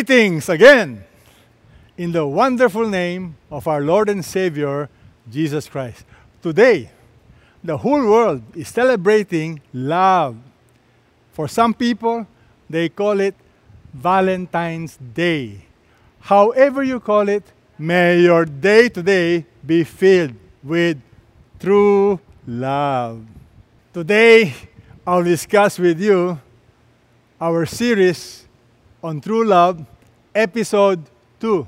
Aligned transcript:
Greetings 0.00 0.48
again 0.48 1.04
in 1.98 2.12
the 2.12 2.26
wonderful 2.26 2.88
name 2.88 3.36
of 3.50 3.68
our 3.68 3.82
Lord 3.82 4.08
and 4.08 4.24
Savior, 4.24 4.88
Jesus 5.30 5.68
Christ. 5.68 6.06
Today, 6.40 6.90
the 7.62 7.76
whole 7.76 8.08
world 8.08 8.40
is 8.56 8.68
celebrating 8.68 9.60
love. 9.74 10.38
For 11.32 11.46
some 11.48 11.74
people, 11.74 12.26
they 12.70 12.88
call 12.88 13.20
it 13.20 13.34
Valentine's 13.92 14.96
Day. 14.96 15.66
However, 16.20 16.82
you 16.82 16.98
call 16.98 17.28
it, 17.28 17.44
may 17.78 18.20
your 18.20 18.46
day 18.46 18.88
today 18.88 19.44
be 19.66 19.84
filled 19.84 20.32
with 20.62 20.96
true 21.58 22.18
love. 22.46 23.22
Today, 23.92 24.54
I'll 25.06 25.24
discuss 25.24 25.78
with 25.78 26.00
you 26.00 26.40
our 27.38 27.66
series 27.66 28.46
on 29.02 29.20
true 29.20 29.44
love, 29.44 29.84
episode 30.34 31.02
2. 31.40 31.66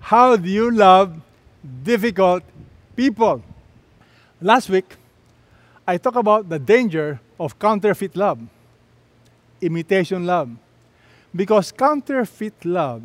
How 0.00 0.36
do 0.36 0.48
you 0.48 0.70
love 0.70 1.20
difficult 1.82 2.42
people? 2.94 3.42
Last 4.40 4.68
week, 4.68 4.96
I 5.86 5.98
talked 5.98 6.16
about 6.16 6.48
the 6.48 6.58
danger 6.58 7.20
of 7.38 7.58
counterfeit 7.58 8.16
love, 8.16 8.40
imitation 9.60 10.24
love. 10.24 10.50
Because 11.34 11.70
counterfeit 11.70 12.64
love 12.64 13.02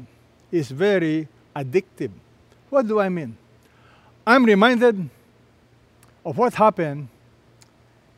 is 0.52 0.72
very 0.72 1.28
addictive. 1.55 2.12
What 2.70 2.88
do 2.88 3.00
I 3.00 3.10
mean? 3.10 3.36
I'm 4.26 4.46
reminded 4.46 5.10
of 6.24 6.38
what 6.38 6.54
happened 6.54 7.10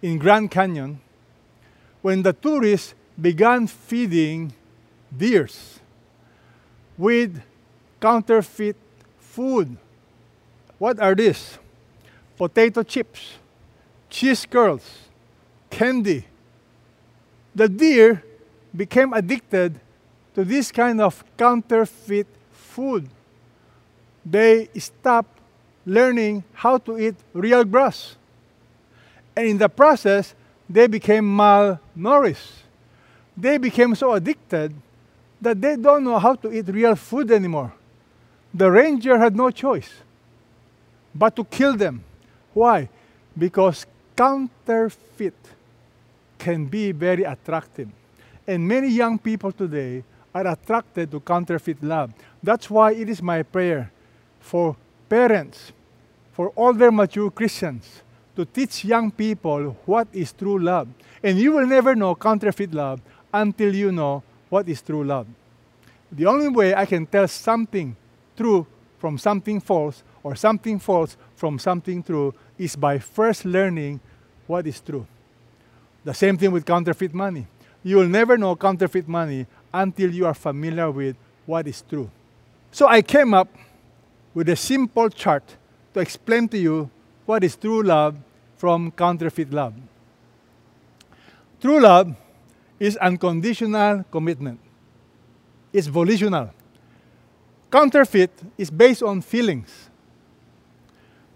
in 0.01 0.17
Grand 0.19 0.51
Canyon 0.51 0.99
when 2.01 2.21
the 2.21 2.33
tourists 2.33 2.93
began 3.19 3.65
feeding 3.65 4.53
deers 5.17 5.79
with 6.97 7.41
counterfeit 7.99 8.75
food. 9.19 9.77
What 10.77 10.99
are 10.99 11.15
these? 11.15 11.57
Potato 12.37 12.83
chips, 12.83 13.37
cheese 14.09 14.45
curls, 14.45 15.07
candy. 15.69 16.25
The 17.55 17.69
deer 17.69 18.23
became 18.75 19.13
addicted 19.13 19.79
to 20.35 20.43
this 20.43 20.71
kind 20.71 20.99
of 20.99 21.23
counterfeit 21.37 22.27
food. 22.51 23.07
They 24.25 24.69
stopped 24.77 25.39
learning 25.85 26.43
how 26.53 26.77
to 26.79 26.97
eat 26.97 27.15
real 27.33 27.63
grass. 27.63 28.15
And 29.35 29.47
in 29.47 29.57
the 29.57 29.69
process, 29.69 30.33
they 30.69 30.87
became 30.87 31.25
malnourished. 31.25 32.63
They 33.37 33.57
became 33.57 33.95
so 33.95 34.13
addicted 34.13 34.73
that 35.43 35.61
they 35.61 35.75
don't 35.75 36.03
know 36.03 36.17
how 36.17 36.35
to 36.35 36.51
eat 36.51 36.67
real 36.67 36.95
food 36.95 37.29
anymore. 37.31 37.73
The 38.53 38.71
ranger 38.71 39.17
had 39.17 39.35
no 39.35 39.51
choice 39.51 39.89
but 41.13 41.35
to 41.35 41.43
kill 41.43 41.75
them. 41.75 42.03
Why? 42.53 42.89
Because 43.37 43.85
counterfeit 44.15 45.35
can 46.37 46.65
be 46.65 46.91
very 46.91 47.23
attractive. 47.23 47.89
And 48.47 48.67
many 48.67 48.89
young 48.89 49.19
people 49.19 49.51
today 49.51 50.03
are 50.33 50.47
attracted 50.47 51.11
to 51.11 51.19
counterfeit 51.19 51.81
love. 51.83 52.13
That's 52.41 52.69
why 52.69 52.93
it 52.93 53.09
is 53.09 53.21
my 53.21 53.43
prayer 53.43 53.91
for 54.39 54.75
parents, 55.09 55.71
for 56.31 56.51
older 56.55 56.91
mature 56.91 57.29
Christians, 57.31 58.01
to 58.35 58.45
teach 58.45 58.83
young 58.83 59.11
people 59.11 59.77
what 59.85 60.07
is 60.11 60.31
true 60.33 60.59
love. 60.59 60.87
And 61.21 61.37
you 61.37 61.51
will 61.51 61.67
never 61.67 61.95
know 61.95 62.15
counterfeit 62.15 62.73
love 62.73 62.99
until 63.33 63.73
you 63.73 63.91
know 63.91 64.23
what 64.53 64.69
is 64.69 64.83
true 64.83 65.03
love. 65.03 65.25
The 66.11 66.27
only 66.27 66.47
way 66.47 66.75
I 66.75 66.85
can 66.85 67.07
tell 67.07 67.27
something 67.27 67.95
true 68.37 68.67
from 68.99 69.17
something 69.17 69.59
false 69.59 70.03
or 70.21 70.35
something 70.35 70.77
false 70.77 71.17
from 71.35 71.57
something 71.57 72.03
true 72.03 72.35
is 72.59 72.75
by 72.75 72.99
first 72.99 73.45
learning 73.45 73.99
what 74.45 74.67
is 74.67 74.79
true. 74.79 75.07
The 76.05 76.13
same 76.13 76.37
thing 76.37 76.51
with 76.51 76.67
counterfeit 76.67 77.15
money. 77.15 77.47
You 77.81 77.97
will 77.97 78.07
never 78.07 78.37
know 78.37 78.55
counterfeit 78.55 79.07
money 79.07 79.47
until 79.73 80.13
you 80.13 80.27
are 80.27 80.35
familiar 80.35 80.91
with 80.91 81.15
what 81.47 81.67
is 81.67 81.81
true. 81.89 82.11
So 82.71 82.87
I 82.87 83.01
came 83.01 83.33
up 83.33 83.49
with 84.35 84.49
a 84.49 84.55
simple 84.55 85.09
chart 85.09 85.57
to 85.95 85.99
explain 85.99 86.47
to 86.49 86.59
you 86.59 86.91
what 87.25 87.43
is 87.43 87.55
true 87.55 87.81
love 87.81 88.17
from 88.57 88.91
counterfeit 88.91 89.51
love. 89.51 89.73
True 91.59 91.81
love 91.81 92.15
is 92.83 92.97
unconditional 92.97 94.03
commitment. 94.11 94.59
It's 95.71 95.87
volitional. 95.87 96.51
Counterfeit 97.71 98.29
is 98.57 98.69
based 98.69 99.01
on 99.01 99.21
feelings. 99.21 99.71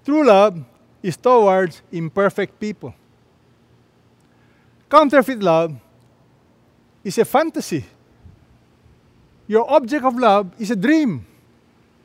True 0.03 0.27
love 0.27 0.59
is 1.01 1.15
towards 1.15 1.81
imperfect 1.89 2.59
people. 2.59 2.93
Counterfeit 4.89 5.39
love 5.39 5.71
is 7.01 7.17
a 7.17 7.23
fantasy. 7.23 7.85
Your 9.47 9.63
object 9.71 10.03
of 10.03 10.19
love 10.19 10.51
is 10.59 10.69
a 10.69 10.75
dream 10.75 11.25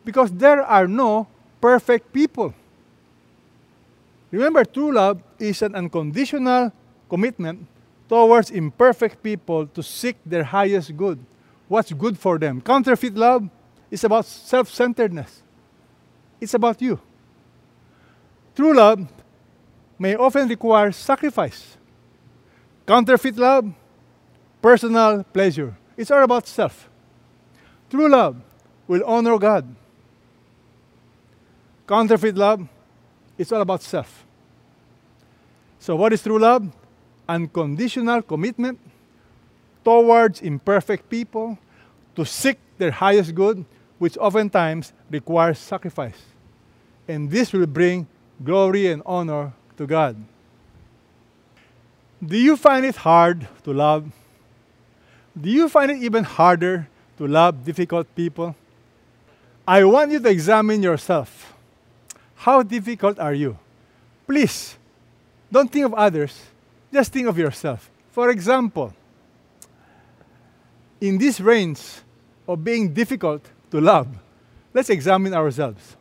because 0.05 0.31
there 0.31 0.63
are 0.63 0.87
no 0.87 1.27
perfect 1.61 2.13
people. 2.13 2.55
Remember, 4.31 4.65
true 4.65 4.95
love 4.95 5.21
is 5.41 5.63
an 5.63 5.75
unconditional 5.75 6.71
commitment 7.11 7.67
towards 8.13 8.51
imperfect 8.51 9.23
people 9.23 9.67
to 9.69 9.83
seek 9.83 10.17
their 10.27 10.45
highest 10.45 10.95
good, 10.95 11.19
what's 11.67 11.91
good 11.95 12.19
for 12.19 12.39
them. 12.39 12.61
Counterfeit 12.61 13.15
love 13.15 13.49
is 13.91 14.05
about 14.05 14.27
self 14.27 14.69
centeredness, 14.69 15.41
it's 16.39 16.53
about 16.53 16.83
you. 16.83 17.01
True 18.55 18.77
love 18.77 19.09
may 19.99 20.15
often 20.15 20.47
require 20.47 20.93
sacrifice. 20.93 21.79
Counterfeit 22.87 23.39
love, 23.39 23.73
personal 24.61 25.25
pleasure. 25.25 25.75
It's 25.97 26.11
all 26.11 26.23
about 26.23 26.47
self. 26.47 26.91
True 27.89 28.11
love 28.11 28.37
will 28.87 29.05
honor 29.07 29.39
God. 29.39 29.75
Counterfeit 31.89 32.37
love, 32.37 32.69
it's 33.39 33.51
all 33.51 33.63
about 33.63 33.81
self. 33.81 34.27
So, 35.79 35.97
what 35.97 36.13
is 36.13 36.23
true 36.23 36.39
love? 36.39 36.71
Unconditional 37.29 38.23
commitment 38.23 38.79
towards 39.85 40.41
imperfect 40.41 41.09
people 41.09 41.59
to 42.15 42.25
seek 42.25 42.59
their 42.79 42.91
highest 42.91 43.35
good, 43.35 43.65
which 43.99 44.17
oftentimes 44.19 44.93
requires 45.11 45.59
sacrifice. 45.59 46.21
And 47.09 47.31
this 47.31 47.53
will 47.53 47.67
bring 47.67 48.07
glory 48.43 48.89
and 48.89 49.03
honor 49.07 49.53
to 49.77 49.87
God. 49.87 50.17
Do 52.25 52.37
you 52.37 52.57
find 52.57 52.87
it 52.87 52.97
hard 52.97 53.49
to 53.65 53.73
love? 53.73 54.11
Do 55.39 55.51
you 55.51 55.69
find 55.69 55.91
it 55.91 56.03
even 56.03 56.25
harder 56.25 56.89
to 57.19 57.27
love 57.27 57.65
difficult 57.65 58.07
people? 58.15 58.55
I 59.67 59.85
want 59.85 60.11
you 60.11 60.21
to 60.21 60.29
examine 60.29 60.83
yourself. 60.83 61.55
How 62.35 62.63
difficult 62.63 63.19
are 63.19 63.35
you? 63.35 63.59
Please, 64.27 64.77
don't 65.51 65.71
think 65.71 65.87
of 65.87 65.95
others, 65.95 66.41
just 66.93 67.13
think 67.13 67.27
of 67.27 67.39
yourself. 67.39 67.91
For 68.11 68.31
example, 68.31 68.93
in 71.01 71.19
this 71.19 71.41
range 71.41 71.81
of 72.47 72.63
being 72.63 72.93
difficult 72.93 73.45
to 73.71 73.81
love, 73.81 74.09
let's 74.75 74.91
examine 74.91 75.35
ourselves. 75.35 75.97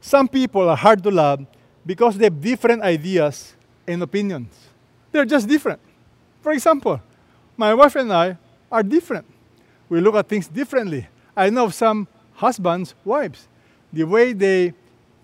Some 0.00 0.28
people 0.28 0.68
are 0.68 0.76
hard 0.76 1.02
to 1.02 1.10
love 1.10 1.44
because 1.84 2.16
they 2.16 2.24
have 2.24 2.40
different 2.40 2.82
ideas 2.82 3.54
and 3.86 4.02
opinions. 4.02 4.54
They're 5.12 5.24
just 5.24 5.48
different. 5.48 5.80
For 6.40 6.52
example, 6.52 7.00
my 7.56 7.74
wife 7.74 7.96
and 7.96 8.12
I 8.12 8.38
are 8.70 8.82
different. 8.82 9.26
We 9.88 10.00
look 10.00 10.14
at 10.14 10.28
things 10.28 10.46
differently. 10.48 11.06
I 11.36 11.50
know 11.50 11.68
some 11.68 12.06
husbands, 12.34 12.94
wives, 13.04 13.48
the 13.92 14.04
way 14.04 14.32
they 14.32 14.72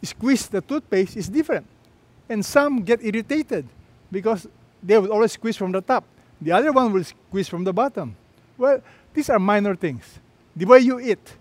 squeeze 0.02 0.48
the 0.48 0.60
toothpaste 0.60 1.16
is 1.16 1.28
different. 1.28 1.66
And 2.28 2.44
some 2.44 2.82
get 2.82 3.02
irritated 3.04 3.68
because 4.10 4.46
they 4.82 4.98
will 4.98 5.12
always 5.12 5.32
squeeze 5.32 5.56
from 5.56 5.72
the 5.72 5.80
top. 5.80 6.04
The 6.40 6.52
other 6.52 6.72
one 6.72 6.92
will 6.92 7.04
squeeze 7.04 7.48
from 7.48 7.64
the 7.64 7.72
bottom. 7.72 8.16
Well, 8.58 8.80
these 9.14 9.30
are 9.30 9.38
minor 9.38 9.74
things. 9.74 10.18
The 10.54 10.64
way 10.64 10.80
you 10.80 11.00
eat, 11.00 11.36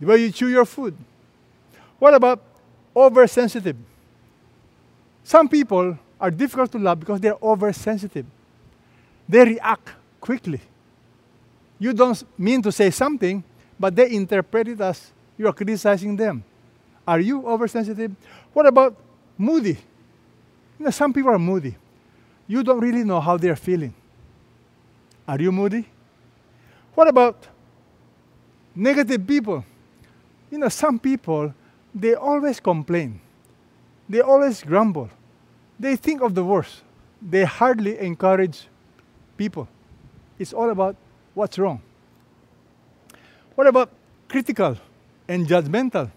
the 0.00 0.06
way 0.06 0.18
you 0.18 0.30
chew 0.30 0.48
your 0.48 0.64
food. 0.64 0.96
What 1.98 2.14
about 2.14 2.42
oversensitive? 2.94 3.76
Some 5.24 5.48
people 5.48 5.98
are 6.20 6.30
difficult 6.30 6.72
to 6.72 6.78
love 6.78 7.00
because 7.00 7.20
they're 7.20 7.36
oversensitive. 7.42 8.26
They 9.28 9.44
react 9.44 9.90
quickly. 10.20 10.60
You 11.78 11.92
don't 11.92 12.22
mean 12.38 12.62
to 12.62 12.72
say 12.72 12.90
something, 12.90 13.44
but 13.78 13.94
they 13.94 14.10
interpret 14.10 14.68
it 14.68 14.80
as 14.80 15.12
you 15.36 15.46
are 15.46 15.52
criticizing 15.52 16.16
them. 16.16 16.42
Are 17.06 17.20
you 17.20 17.46
oversensitive? 17.46 18.12
What 18.52 18.66
about 18.66 18.96
moody? 19.36 19.78
You 20.78 20.84
know, 20.84 20.90
some 20.90 21.12
people 21.12 21.30
are 21.30 21.38
moody. 21.38 21.76
You 22.48 22.64
don't 22.64 22.80
really 22.80 23.04
know 23.04 23.20
how 23.20 23.36
they're 23.36 23.54
feeling. 23.56 23.94
Are 25.28 25.40
you 25.40 25.52
moody? 25.52 25.86
What 26.94 27.06
about 27.06 27.46
negative 28.78 29.26
people. 29.26 29.64
You 30.50 30.58
know, 30.58 30.68
some 30.68 30.98
people, 30.98 31.52
they 31.94 32.14
always 32.14 32.60
complain, 32.60 33.20
they 34.08 34.20
always 34.20 34.62
grumble, 34.62 35.10
they 35.78 35.96
think 35.96 36.22
of 36.22 36.34
the 36.34 36.44
worst, 36.44 36.82
they 37.20 37.44
hardly 37.44 37.98
encourage 37.98 38.68
people. 39.36 39.68
It's 40.38 40.52
all 40.52 40.70
about 40.70 40.96
what's 41.34 41.58
wrong. 41.58 41.82
What 43.56 43.66
about 43.66 43.90
critical 44.28 44.76
and 45.26 45.46
judgmental? 45.46 46.10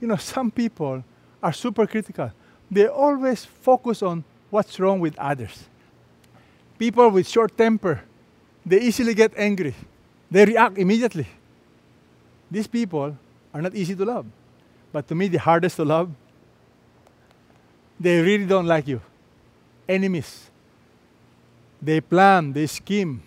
You 0.00 0.08
know, 0.08 0.16
some 0.16 0.50
people 0.50 1.02
are 1.42 1.52
super 1.52 1.86
critical. 1.86 2.30
They 2.70 2.86
always 2.86 3.44
focus 3.44 4.02
on 4.02 4.22
what's 4.50 4.78
wrong 4.80 5.00
with 5.00 5.18
others. 5.18 5.64
People 6.78 7.10
with 7.10 7.28
short 7.28 7.56
temper, 7.56 8.02
they 8.64 8.80
easily 8.80 9.14
get 9.14 9.32
angry. 9.36 9.74
They 10.30 10.44
react 10.44 10.78
immediately. 10.78 11.26
These 12.50 12.66
people 12.66 13.16
are 13.52 13.62
not 13.62 13.74
easy 13.74 13.94
to 13.94 14.04
love. 14.04 14.26
But 14.92 15.08
to 15.08 15.14
me, 15.14 15.28
the 15.28 15.38
hardest 15.38 15.76
to 15.76 15.84
love, 15.84 16.10
they 18.00 18.20
really 18.20 18.46
don't 18.46 18.66
like 18.66 18.86
you. 18.86 19.00
Enemies. 19.88 20.50
They 21.80 22.00
plan, 22.00 22.52
they 22.52 22.66
scheme 22.66 23.22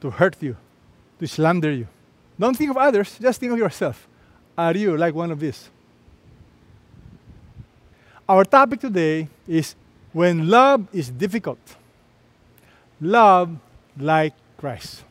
to 0.00 0.10
hurt 0.10 0.36
you, 0.42 0.56
to 1.18 1.26
slander 1.26 1.72
you. 1.72 1.86
Don't 2.38 2.56
think 2.56 2.70
of 2.70 2.76
others, 2.76 3.18
just 3.20 3.40
think 3.40 3.52
of 3.52 3.58
yourself. 3.58 4.08
Are 4.56 4.76
you 4.76 4.96
like 4.96 5.14
one 5.14 5.30
of 5.30 5.40
these? 5.40 5.70
Our 8.28 8.44
topic 8.44 8.80
today 8.80 9.28
is 9.46 9.74
when 10.12 10.48
love 10.48 10.86
is 10.92 11.10
difficult. 11.10 11.76
Love 13.00 13.56
like 13.98 14.34
Christ. 14.56 15.04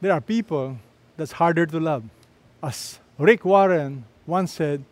There 0.00 0.12
are 0.12 0.20
people 0.20 0.78
that's 1.16 1.32
harder 1.32 1.66
to 1.66 1.80
love. 1.80 2.04
As 2.62 2.98
Rick 3.18 3.44
Warren 3.44 4.04
once 4.26 4.52
said, 4.52 4.84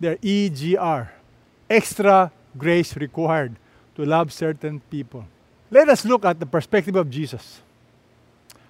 they're 0.00 0.16
EGR, 0.16 1.08
extra 1.70 2.30
grace 2.58 2.96
required 2.96 3.56
to 3.96 4.04
love 4.04 4.32
certain 4.32 4.80
people. 4.90 5.24
Let 5.70 5.88
us 5.88 6.04
look 6.04 6.24
at 6.24 6.38
the 6.38 6.46
perspective 6.46 6.96
of 6.96 7.10
Jesus. 7.10 7.60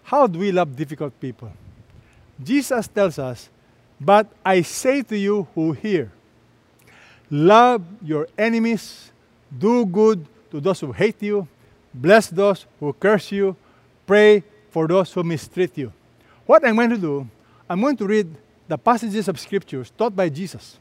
How 0.04 0.26
do 0.26 0.38
we 0.38 0.52
love 0.52 0.76
difficult 0.76 1.18
people? 1.18 1.50
Jesus 2.42 2.88
tells 2.88 3.18
us, 3.18 3.48
But 4.00 4.28
I 4.44 4.62
say 4.62 5.02
to 5.02 5.16
you 5.16 5.48
who 5.54 5.72
hear, 5.72 6.12
love 7.30 7.82
your 8.02 8.28
enemies, 8.36 9.10
do 9.58 9.86
good 9.86 10.26
to 10.50 10.60
those 10.60 10.80
who 10.80 10.92
hate 10.92 11.22
you, 11.22 11.46
bless 11.92 12.28
those 12.28 12.66
who 12.80 12.92
curse 12.92 13.32
you, 13.32 13.56
pray 14.06 14.42
for 14.70 14.86
those 14.86 15.12
who 15.12 15.22
mistreat 15.22 15.76
you. 15.78 15.92
What 16.46 16.66
I'm 16.66 16.76
going 16.76 16.90
to 16.90 16.98
do, 16.98 17.28
I'm 17.68 17.80
going 17.80 17.96
to 17.96 18.06
read 18.06 18.34
the 18.68 18.78
passages 18.78 19.28
of 19.28 19.38
scriptures 19.38 19.92
taught 19.96 20.14
by 20.14 20.28
Jesus, 20.28 20.78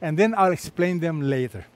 and 0.00 0.18
then 0.18 0.34
I'll 0.36 0.52
explain 0.52 0.98
them 1.00 1.22
later. 1.22 1.66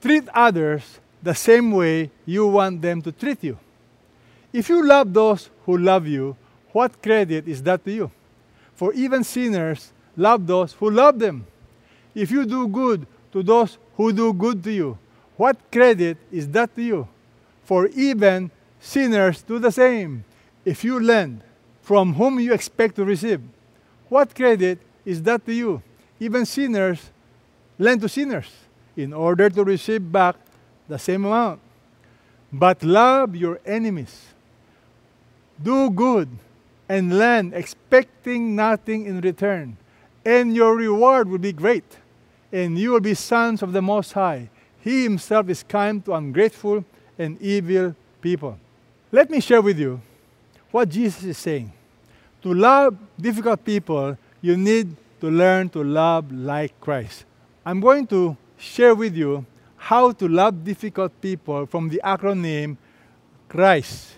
Treat 0.00 0.28
others 0.32 1.00
the 1.22 1.34
same 1.34 1.72
way 1.72 2.10
you 2.24 2.46
want 2.46 2.80
them 2.80 3.02
to 3.02 3.12
treat 3.12 3.42
you. 3.42 3.58
If 4.52 4.68
you 4.68 4.86
love 4.86 5.12
those 5.12 5.50
who 5.66 5.76
love 5.76 6.06
you, 6.06 6.36
what 6.72 7.02
credit 7.02 7.48
is 7.48 7.62
that 7.64 7.84
to 7.84 7.92
you? 7.92 8.10
For 8.74 8.92
even 8.92 9.24
sinners 9.24 9.92
love 10.16 10.46
those 10.46 10.72
who 10.74 10.90
love 10.90 11.18
them. 11.18 11.46
If 12.14 12.30
you 12.30 12.44
do 12.46 12.68
good 12.68 13.06
to 13.32 13.42
those 13.42 13.78
who 13.98 14.12
do 14.12 14.32
good 14.32 14.62
to 14.62 14.72
you, 14.72 14.96
what 15.36 15.58
credit 15.70 16.16
is 16.30 16.48
that 16.48 16.74
to 16.76 16.82
you? 16.82 17.08
For 17.64 17.88
even 17.88 18.50
sinners 18.80 19.42
do 19.42 19.58
the 19.58 19.72
same. 19.72 20.24
If 20.64 20.84
you 20.84 21.00
lend 21.00 21.42
from 21.82 22.14
whom 22.14 22.38
you 22.38 22.54
expect 22.54 22.94
to 22.96 23.04
receive, 23.04 23.42
what 24.08 24.34
credit 24.34 24.78
is 25.04 25.20
that 25.24 25.44
to 25.46 25.52
you? 25.52 25.82
Even 26.20 26.46
sinners 26.46 27.10
lend 27.78 28.00
to 28.00 28.08
sinners 28.08 28.48
in 28.96 29.12
order 29.12 29.50
to 29.50 29.64
receive 29.64 30.10
back 30.10 30.36
the 30.88 30.98
same 30.98 31.24
amount. 31.24 31.60
But 32.52 32.82
love 32.82 33.34
your 33.34 33.60
enemies. 33.66 34.26
Do 35.60 35.90
good 35.90 36.28
and 36.88 37.18
lend, 37.18 37.52
expecting 37.52 38.54
nothing 38.54 39.06
in 39.06 39.20
return. 39.20 39.76
And 40.24 40.54
your 40.54 40.76
reward 40.76 41.28
will 41.28 41.38
be 41.38 41.52
great, 41.52 41.84
and 42.52 42.78
you 42.78 42.92
will 42.92 43.00
be 43.00 43.14
sons 43.14 43.62
of 43.62 43.72
the 43.72 43.82
Most 43.82 44.12
High. 44.12 44.48
He 44.80 45.04
Himself 45.04 45.48
is 45.48 45.62
kind 45.62 46.04
to 46.04 46.14
ungrateful 46.14 46.84
and 47.18 47.40
evil 47.42 47.94
people. 48.20 48.58
Let 49.12 49.30
me 49.30 49.40
share 49.40 49.62
with 49.62 49.78
you 49.78 50.00
what 50.70 50.88
Jesus 50.88 51.24
is 51.24 51.38
saying. 51.38 51.72
To 52.42 52.54
love 52.54 52.96
difficult 53.20 53.64
people, 53.64 54.16
you 54.40 54.56
need 54.56 54.94
to 55.20 55.30
learn 55.30 55.68
to 55.70 55.82
love 55.82 56.30
like 56.30 56.78
Christ. 56.80 57.24
I'm 57.64 57.80
going 57.80 58.06
to 58.08 58.36
share 58.56 58.94
with 58.94 59.16
you 59.16 59.44
how 59.76 60.12
to 60.12 60.28
love 60.28 60.64
difficult 60.64 61.20
people 61.20 61.66
from 61.66 61.88
the 61.88 62.00
acronym 62.04 62.76
CHRIST. 63.48 64.14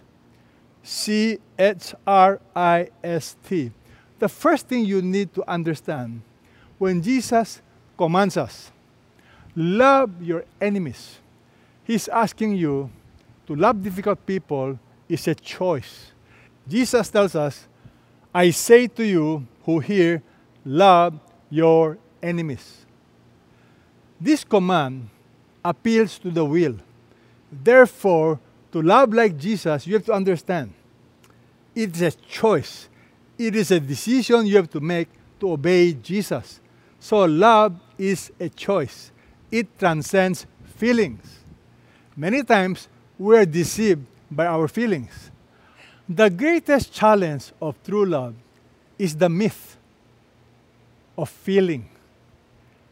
C 0.83 1.39
H 1.59 1.95
R 2.07 2.41
I 2.57 2.89
S 3.05 3.37
T. 3.47 3.71
The 4.19 4.29
first 4.29 4.67
thing 4.67 4.85
you 4.85 5.03
need 5.03 5.33
to 5.35 5.49
understand 5.49 6.23
when 6.79 7.03
Jesus 7.03 7.61
commands 8.01 8.39
us, 8.39 8.73
love 9.55 10.11
your 10.23 10.43
enemies, 10.59 11.19
He's 11.85 12.09
asking 12.09 12.57
you 12.57 12.89
to 13.47 13.55
love 13.55 13.83
difficult 13.83 14.25
people 14.25 14.79
is 15.07 15.29
a 15.29 15.35
choice. 15.35 16.13
Jesus 16.67 17.11
tells 17.11 17.35
us, 17.35 17.69
I 18.33 18.53
say 18.53 18.87
to 18.87 19.05
you 19.05 19.47
who 19.65 19.81
hear, 19.81 20.23
love 20.65 21.21
your 21.51 21.99
enemies. 22.23 22.87
This 24.19 24.45
command 24.45 25.11
appeals 25.63 26.19
to 26.21 26.31
the 26.31 26.45
will. 26.45 26.77
Therefore, 27.53 28.41
to 28.73 28.81
love 28.81 29.13
like 29.13 29.37
Jesus, 29.37 29.87
you 29.87 29.93
have 29.93 30.07
to 30.07 30.15
understand 30.15 30.73
it 31.75 31.95
is 31.97 32.01
a 32.01 32.13
choice. 32.13 32.89
It 33.37 33.55
is 33.55 33.71
a 33.71 33.81
decision 33.81 34.47
you 34.47 34.57
have 34.57 34.71
to 34.71 34.81
make 34.81 35.09
to 35.41 35.53
obey 35.53 35.93
Jesus. 35.93 36.61
So, 36.99 37.25
love 37.25 37.75
is 38.01 38.33
a 38.41 38.49
choice, 38.49 39.13
it 39.51 39.79
transcends 39.79 40.47
feelings. 40.77 41.41
Many 42.17 42.43
times, 42.43 42.89
we 43.19 43.37
are 43.37 43.45
deceived 43.45 44.07
by 44.31 44.47
our 44.47 44.69
feelings. 44.69 45.31
The 46.09 46.31
greatest 46.31 46.93
challenge 46.93 47.53
of 47.61 47.77
true 47.85 48.07
love 48.07 48.35
is 48.99 49.15
the 49.15 49.29
myth 49.29 49.77
of 51.17 51.29
feeling. 51.29 51.89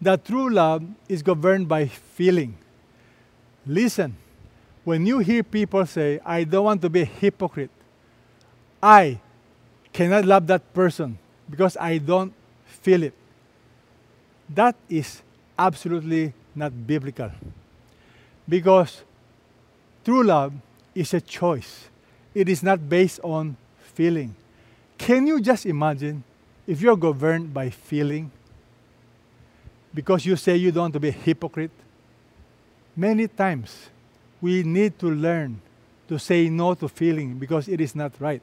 That 0.00 0.24
true 0.24 0.50
love 0.50 0.84
is 1.08 1.22
governed 1.22 1.68
by 1.68 1.86
feeling. 1.86 2.58
Listen, 3.66 4.14
when 4.84 5.06
you 5.06 5.18
hear 5.18 5.42
people 5.42 5.84
say, 5.86 6.20
I 6.24 6.44
don't 6.44 6.64
want 6.64 6.82
to 6.82 6.90
be 6.90 7.00
a 7.00 7.04
hypocrite, 7.04 7.70
I 8.82 9.20
cannot 9.92 10.24
love 10.24 10.46
that 10.46 10.72
person 10.72 11.18
because 11.50 11.76
I 11.78 11.98
don't 11.98 12.32
feel 12.66 13.02
it, 13.02 13.14
that 14.48 14.76
is 14.88 15.22
absolutely 15.58 16.32
not 16.54 16.72
biblical. 16.86 17.30
Because 18.48 19.02
true 20.04 20.22
love 20.22 20.52
is 20.94 21.12
a 21.14 21.20
choice, 21.20 21.88
it 22.34 22.48
is 22.48 22.62
not 22.62 22.88
based 22.88 23.20
on 23.22 23.56
feeling. 23.94 24.34
Can 24.96 25.26
you 25.26 25.40
just 25.40 25.66
imagine 25.66 26.24
if 26.66 26.80
you're 26.80 26.96
governed 26.96 27.52
by 27.52 27.70
feeling? 27.70 28.30
Because 29.94 30.24
you 30.26 30.36
say 30.36 30.56
you 30.56 30.72
don't 30.72 30.82
want 30.82 30.94
to 30.94 31.00
be 31.00 31.08
a 31.08 31.12
hypocrite? 31.12 31.70
Many 32.96 33.28
times 33.28 33.88
we 34.40 34.62
need 34.62 34.98
to 34.98 35.10
learn 35.10 35.60
to 36.08 36.18
say 36.18 36.48
no 36.48 36.74
to 36.74 36.88
feeling 36.88 37.38
because 37.38 37.68
it 37.68 37.80
is 37.80 37.94
not 37.94 38.12
right. 38.18 38.42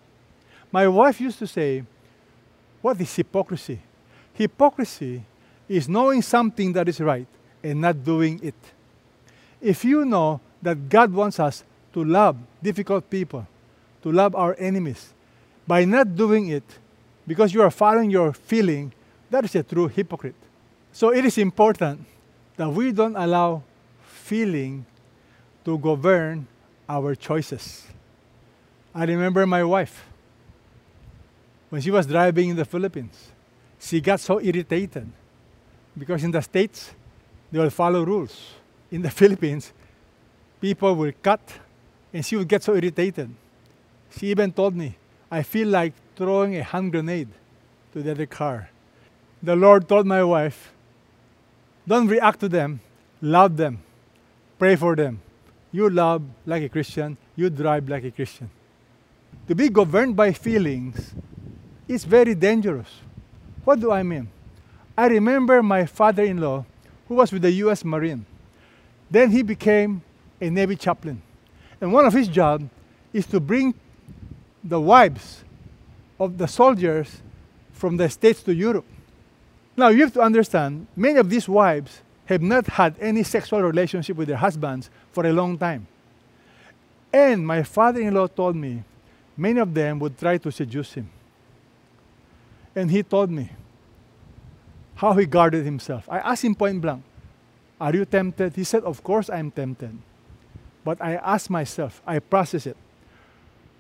My 0.72 0.88
wife 0.88 1.20
used 1.20 1.40
to 1.40 1.48
say, 1.48 1.84
What 2.82 3.00
is 3.02 3.14
hypocrisy? 3.16 3.80
Hypocrisy 4.34 5.24
is 5.68 5.90
knowing 5.90 6.22
something 6.22 6.74
that 6.74 6.88
is 6.88 7.00
right 7.00 7.28
and 7.64 7.82
not 7.82 8.04
doing 8.04 8.40
it. 8.44 8.56
If 9.62 9.84
you 9.84 10.06
know 10.06 10.40
that 10.62 10.90
God 10.90 11.12
wants 11.12 11.40
us 11.40 11.64
to 11.94 12.04
love 12.04 12.38
difficult 12.62 13.10
people, 13.10 13.48
to 14.04 14.12
love 14.12 14.36
our 14.36 14.56
enemies, 14.60 15.14
by 15.68 15.86
not 15.86 16.16
doing 16.16 16.50
it 16.50 16.64
because 17.26 17.54
you 17.54 17.62
are 17.62 17.72
following 17.72 18.12
your 18.12 18.34
feeling, 18.34 18.94
that 19.30 19.46
is 19.46 19.56
a 19.56 19.64
true 19.64 19.88
hypocrite. 19.88 20.36
So 20.92 21.12
it 21.12 21.26
is 21.26 21.38
important 21.38 22.06
that 22.58 22.70
we 22.70 22.92
don't 22.92 23.16
allow 23.16 23.64
feeling 24.06 24.86
to 25.66 25.78
govern 25.78 26.48
our 26.88 27.16
choices. 27.16 27.84
I 28.94 29.06
remember 29.06 29.46
my 29.46 29.64
wife 29.64 30.06
when 31.70 31.82
she 31.82 31.92
was 31.92 32.06
driving 32.06 32.50
in 32.50 32.56
the 32.56 32.66
Philippines. 32.66 33.32
She 33.80 34.00
got 34.00 34.20
so 34.20 34.40
irritated 34.40 35.10
because 35.98 36.24
in 36.24 36.32
the 36.32 36.42
States, 36.42 36.92
they 37.52 37.60
will 37.60 37.70
follow 37.70 38.04
rules. 38.04 38.54
In 38.92 39.02
the 39.02 39.10
Philippines, 39.20 39.74
people 40.62 40.96
will 40.96 41.14
cut 41.22 41.42
and 42.14 42.26
she 42.26 42.36
would 42.36 42.48
get 42.48 42.64
so 42.64 42.76
irritated. 42.76 43.30
She 44.18 44.28
even 44.28 44.52
told 44.52 44.76
me, 44.76 44.98
I 45.30 45.44
feel 45.44 45.68
like 45.68 45.94
throwing 46.16 46.56
a 46.56 46.64
hand 46.64 46.92
grenade 46.92 47.30
to 47.94 48.02
the 48.02 48.12
other 48.12 48.26
car. 48.26 48.70
The 49.44 49.56
Lord 49.56 49.88
told 49.88 50.06
my 50.06 50.24
wife, 50.24 50.74
don't 51.88 52.08
react 52.08 52.40
to 52.40 52.50
them, 52.50 52.80
love 53.22 53.58
them, 53.58 53.80
pray 54.58 54.76
for 54.76 54.96
them. 54.96 55.22
You 55.72 55.90
love 55.90 56.24
like 56.46 56.64
a 56.64 56.70
Christian, 56.70 57.18
you 57.36 57.50
drive 57.50 57.90
like 57.90 58.04
a 58.06 58.12
Christian. 58.12 58.50
To 59.48 59.56
be 59.56 59.70
governed 59.70 60.16
by 60.16 60.32
feelings 60.32 61.14
is 61.88 62.06
very 62.06 62.34
dangerous. 62.34 62.88
What 63.64 63.80
do 63.80 63.92
I 63.92 64.04
mean? 64.04 64.30
I 64.98 65.08
remember 65.08 65.62
my 65.62 65.86
father 65.86 66.24
in 66.24 66.38
law, 66.38 66.66
who 67.08 67.16
was 67.16 67.32
with 67.32 67.42
the 67.42 67.52
US 67.52 67.84
Marine. 67.84 68.26
Then 69.12 69.32
he 69.32 69.44
became 69.44 70.02
a 70.42 70.50
Navy 70.50 70.76
chaplain. 70.76 71.22
And 71.82 71.92
one 71.92 72.06
of 72.06 72.14
his 72.14 72.28
jobs 72.28 72.66
is 73.14 73.26
to 73.28 73.40
bring 73.40 73.74
the 74.64 74.80
wives 74.80 75.44
of 76.20 76.38
the 76.38 76.48
soldiers 76.48 77.22
from 77.74 77.98
the 77.98 78.10
States 78.10 78.42
to 78.44 78.54
Europe. 78.54 78.86
Now, 79.78 79.90
you 79.90 80.02
have 80.04 80.14
to 80.14 80.22
understand, 80.22 80.88
many 80.96 81.20
of 81.20 81.30
these 81.30 81.50
wives 81.50 82.02
have 82.26 82.42
not 82.42 82.66
had 82.66 82.96
any 83.00 83.24
sexual 83.24 83.62
relationship 83.62 84.16
with 84.16 84.28
their 84.28 84.38
husbands 84.38 84.90
for 85.12 85.26
a 85.26 85.34
long 85.34 85.58
time. 85.58 85.88
And 87.12 87.46
my 87.46 87.64
father 87.64 88.02
in 88.02 88.14
law 88.14 88.28
told 88.28 88.56
me 88.56 88.84
many 89.38 89.60
of 89.60 89.74
them 89.74 90.00
would 90.00 90.18
try 90.18 90.38
to 90.38 90.52
seduce 90.52 90.94
him. 90.94 91.10
And 92.76 92.90
he 92.90 93.04
told 93.04 93.30
me 93.30 93.52
how 94.96 95.14
he 95.14 95.26
guarded 95.26 95.66
himself. 95.66 96.08
I 96.10 96.20
asked 96.20 96.44
him 96.44 96.56
point 96.56 96.82
blank, 96.82 97.04
Are 97.80 97.94
you 97.94 98.06
tempted? 98.06 98.56
He 98.56 98.64
said, 98.64 98.84
Of 98.84 99.04
course 99.04 99.30
I'm 99.30 99.52
tempted. 99.52 99.98
But 100.84 101.02
I 101.02 101.16
ask 101.16 101.50
myself, 101.50 102.02
I 102.06 102.20
process 102.20 102.66
it. 102.68 102.78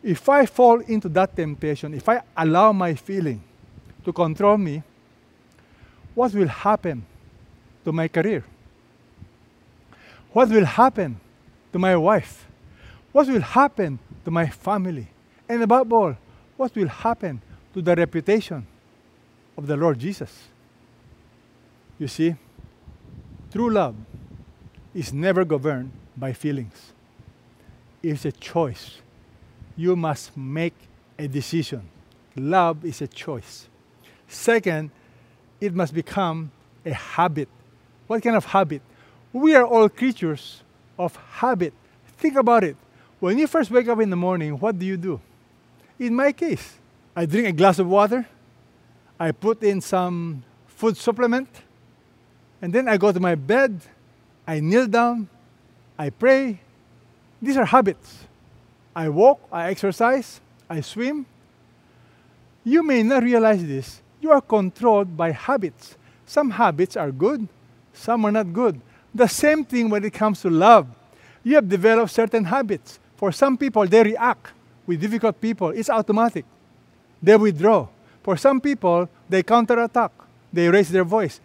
If 0.04 0.28
I 0.30 0.46
fall 0.46 0.82
into 0.82 1.10
that 1.10 1.36
temptation, 1.36 1.94
if 1.94 2.08
I 2.10 2.22
allow 2.36 2.72
my 2.72 2.94
feeling 2.96 3.42
to 4.04 4.14
control 4.14 4.58
me, 4.58 4.84
what 6.14 6.34
will 6.34 6.48
happen 6.48 7.06
to 7.84 7.92
my 7.92 8.08
career? 8.08 8.44
What 10.32 10.50
will 10.50 10.66
happen 10.66 11.20
to 11.72 11.80
my 11.80 11.96
wife? 11.96 12.46
What 13.12 13.28
will 13.28 13.42
happen 13.42 14.00
to 14.26 14.32
my 14.32 14.48
family? 14.48 15.08
And 15.48 15.64
above 15.64 15.92
all, 15.94 16.18
what 16.58 16.76
will 16.76 16.88
happen 16.88 17.42
to 17.74 17.82
the 17.82 17.96
reputation 17.96 18.66
of 19.58 19.68
the 19.68 19.78
Lord 19.78 20.00
Jesus? 20.00 20.50
You 21.98 22.08
see, 22.08 22.36
true 23.52 23.70
love 23.70 23.96
is 24.94 25.14
never 25.14 25.46
governed 25.46 25.92
by 26.18 26.34
feelings. 26.34 26.94
It's 28.04 28.26
a 28.26 28.32
choice. 28.32 29.00
You 29.78 29.96
must 29.96 30.36
make 30.36 30.76
a 31.18 31.28
decision. 31.28 31.90
Love 32.36 32.84
is 32.86 33.02
a 33.02 33.08
choice. 33.08 33.68
Second, 34.28 34.92
it 35.62 35.74
must 35.74 35.94
become 35.94 36.52
a 36.86 36.94
habit. 36.94 37.48
What 38.08 38.22
kind 38.22 38.36
of 38.36 38.46
habit? 38.46 38.82
We 39.32 39.56
are 39.56 39.66
all 39.66 39.90
creatures 39.90 40.64
of 41.00 41.16
habit. 41.16 41.74
Think 42.18 42.36
about 42.36 42.64
it. 42.64 42.76
When 43.20 43.38
you 43.38 43.48
first 43.48 43.72
wake 43.72 43.88
up 43.88 44.00
in 44.02 44.10
the 44.10 44.16
morning, 44.16 44.60
what 44.60 44.78
do 44.78 44.86
you 44.86 44.98
do? 44.98 45.20
In 45.98 46.14
my 46.14 46.32
case, 46.32 46.78
I 47.16 47.26
drink 47.26 47.48
a 47.48 47.52
glass 47.54 47.80
of 47.80 47.88
water, 47.88 48.28
I 49.18 49.32
put 49.32 49.64
in 49.64 49.80
some 49.80 50.44
food 50.68 50.98
supplement, 50.98 51.48
and 52.62 52.74
then 52.74 52.88
I 52.88 52.98
go 52.98 53.12
to 53.12 53.20
my 53.20 53.36
bed, 53.36 53.80
I 54.48 54.60
kneel 54.60 54.88
down, 54.88 55.28
I 55.98 56.10
pray. 56.10 56.60
These 57.42 57.58
are 57.58 57.66
habits. 57.66 58.26
I 58.96 59.10
walk, 59.10 59.42
I 59.52 59.70
exercise, 59.70 60.40
I 60.70 60.82
swim. 60.82 61.26
You 62.64 62.82
may 62.82 63.04
not 63.04 63.24
realize 63.24 63.66
this. 63.66 64.02
You 64.22 64.32
are 64.32 64.42
controlled 64.42 65.16
by 65.16 65.32
habits. 65.32 65.96
Some 66.26 66.50
habits 66.50 66.98
are 66.98 67.12
good, 67.12 67.48
some 67.94 68.26
are 68.26 68.32
not 68.32 68.52
good. 68.52 68.82
The 69.14 69.28
same 69.28 69.64
thing 69.64 69.90
when 69.90 70.04
it 70.04 70.14
comes 70.14 70.42
to 70.42 70.50
love. 70.50 70.88
You 71.44 71.56
have 71.56 71.70
developed 71.70 72.12
certain 72.12 72.44
habits. 72.44 73.00
For 73.16 73.32
some 73.32 73.58
people, 73.58 73.86
they 73.86 74.04
react 74.04 74.52
with 74.88 75.00
difficult 75.00 75.40
people. 75.40 75.70
It's 75.70 75.90
automatic. 75.90 76.46
They 77.22 77.38
withdraw. 77.38 77.88
For 78.24 78.36
some 78.36 78.60
people, 78.60 79.08
they 79.30 79.44
counterattack. 79.44 80.12
They 80.52 80.68
raise 80.68 80.90
their 80.90 81.04
voice. 81.04 81.40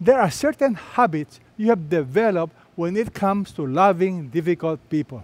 There 0.00 0.18
are 0.18 0.30
certain 0.30 0.74
habits 0.74 1.40
you 1.58 1.68
have 1.68 1.90
developed 1.90 2.54
when 2.74 2.96
it 2.96 3.12
comes 3.12 3.52
to 3.52 3.66
loving 3.66 4.28
difficult 4.28 4.80
people. 4.88 5.22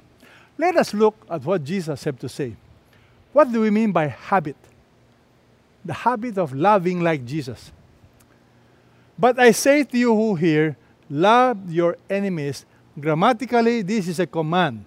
Let 0.59 0.76
us 0.76 0.92
look 0.92 1.16
at 1.30 1.42
what 1.45 1.64
Jesus 1.64 2.04
had 2.04 2.21
to 2.21 2.28
say. 2.28 2.54
What 3.33 3.50
do 3.50 3.61
we 3.61 3.71
mean 3.71 3.92
by 3.92 4.09
habit? 4.09 4.56
The 5.85 5.95
habit 5.95 6.37
of 6.37 6.52
loving 6.52 7.00
like 7.00 7.25
Jesus. 7.25 7.73
But 9.18 9.38
I 9.38 9.52
say 9.52 9.85
to 9.85 9.97
you 9.97 10.14
who 10.14 10.35
hear, 10.35 10.76
love 11.09 11.73
your 11.73 11.97
enemies. 12.11 12.66
Grammatically, 12.99 13.83
this 13.83 14.09
is 14.09 14.21
a 14.21 14.26
command. 14.26 14.85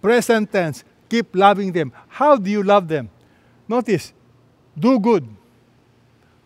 Present 0.00 0.52
tense, 0.52 0.84
keep 1.08 1.34
loving 1.34 1.72
them. 1.72 1.92
How 2.08 2.36
do 2.36 2.50
you 2.50 2.62
love 2.62 2.86
them? 2.86 3.08
Notice, 3.66 4.12
do 4.78 5.00
good. 5.00 5.26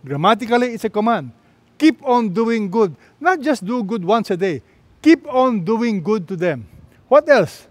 Grammatically, 0.04 0.74
it's 0.74 0.84
a 0.84 0.90
command. 0.90 1.32
Keep 1.78 2.04
on 2.04 2.34
doing 2.34 2.68
good. 2.70 2.94
Not 3.20 3.40
just 3.40 3.64
do 3.64 3.82
good 3.82 4.04
once 4.04 4.30
a 4.30 4.36
day. 4.36 4.62
Keep 5.00 5.26
on 5.32 5.64
doing 5.64 6.02
good 6.02 6.26
to 6.28 6.36
them. 6.36 6.66
What 7.06 7.28
else? 7.28 7.68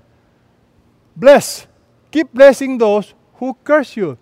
Bless. 1.16 1.68
Keep 2.10 2.34
blessing 2.34 2.78
those 2.78 3.14
who 3.36 3.56
curse 3.64 3.98
you. 3.98 4.18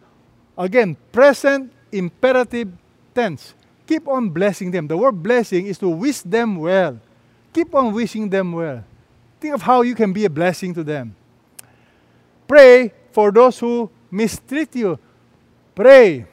Again, 0.58 0.98
present 1.12 1.72
imperative 1.92 2.70
tense 3.14 3.54
keep 3.86 4.08
on 4.08 4.30
blessing 4.30 4.72
them. 4.72 4.88
The 4.88 4.98
word 4.98 5.22
blessing 5.22 5.68
is 5.68 5.78
to 5.80 5.90
wish 5.90 6.22
them 6.22 6.58
well. 6.58 7.00
Keep 7.54 7.74
on 7.74 7.94
wishing 7.94 8.30
them 8.30 8.52
well. 8.52 8.84
Think 9.40 9.54
of 9.54 9.62
how 9.62 9.82
you 9.82 9.96
can 9.96 10.12
be 10.12 10.26
a 10.26 10.30
blessing 10.30 10.74
to 10.74 10.84
them. 10.84 11.16
Pray 12.48 12.92
for 13.12 13.32
those 13.32 13.60
who 13.60 13.90
mistreat 14.12 14.76
you. 14.76 15.00
Pray. 15.74 16.26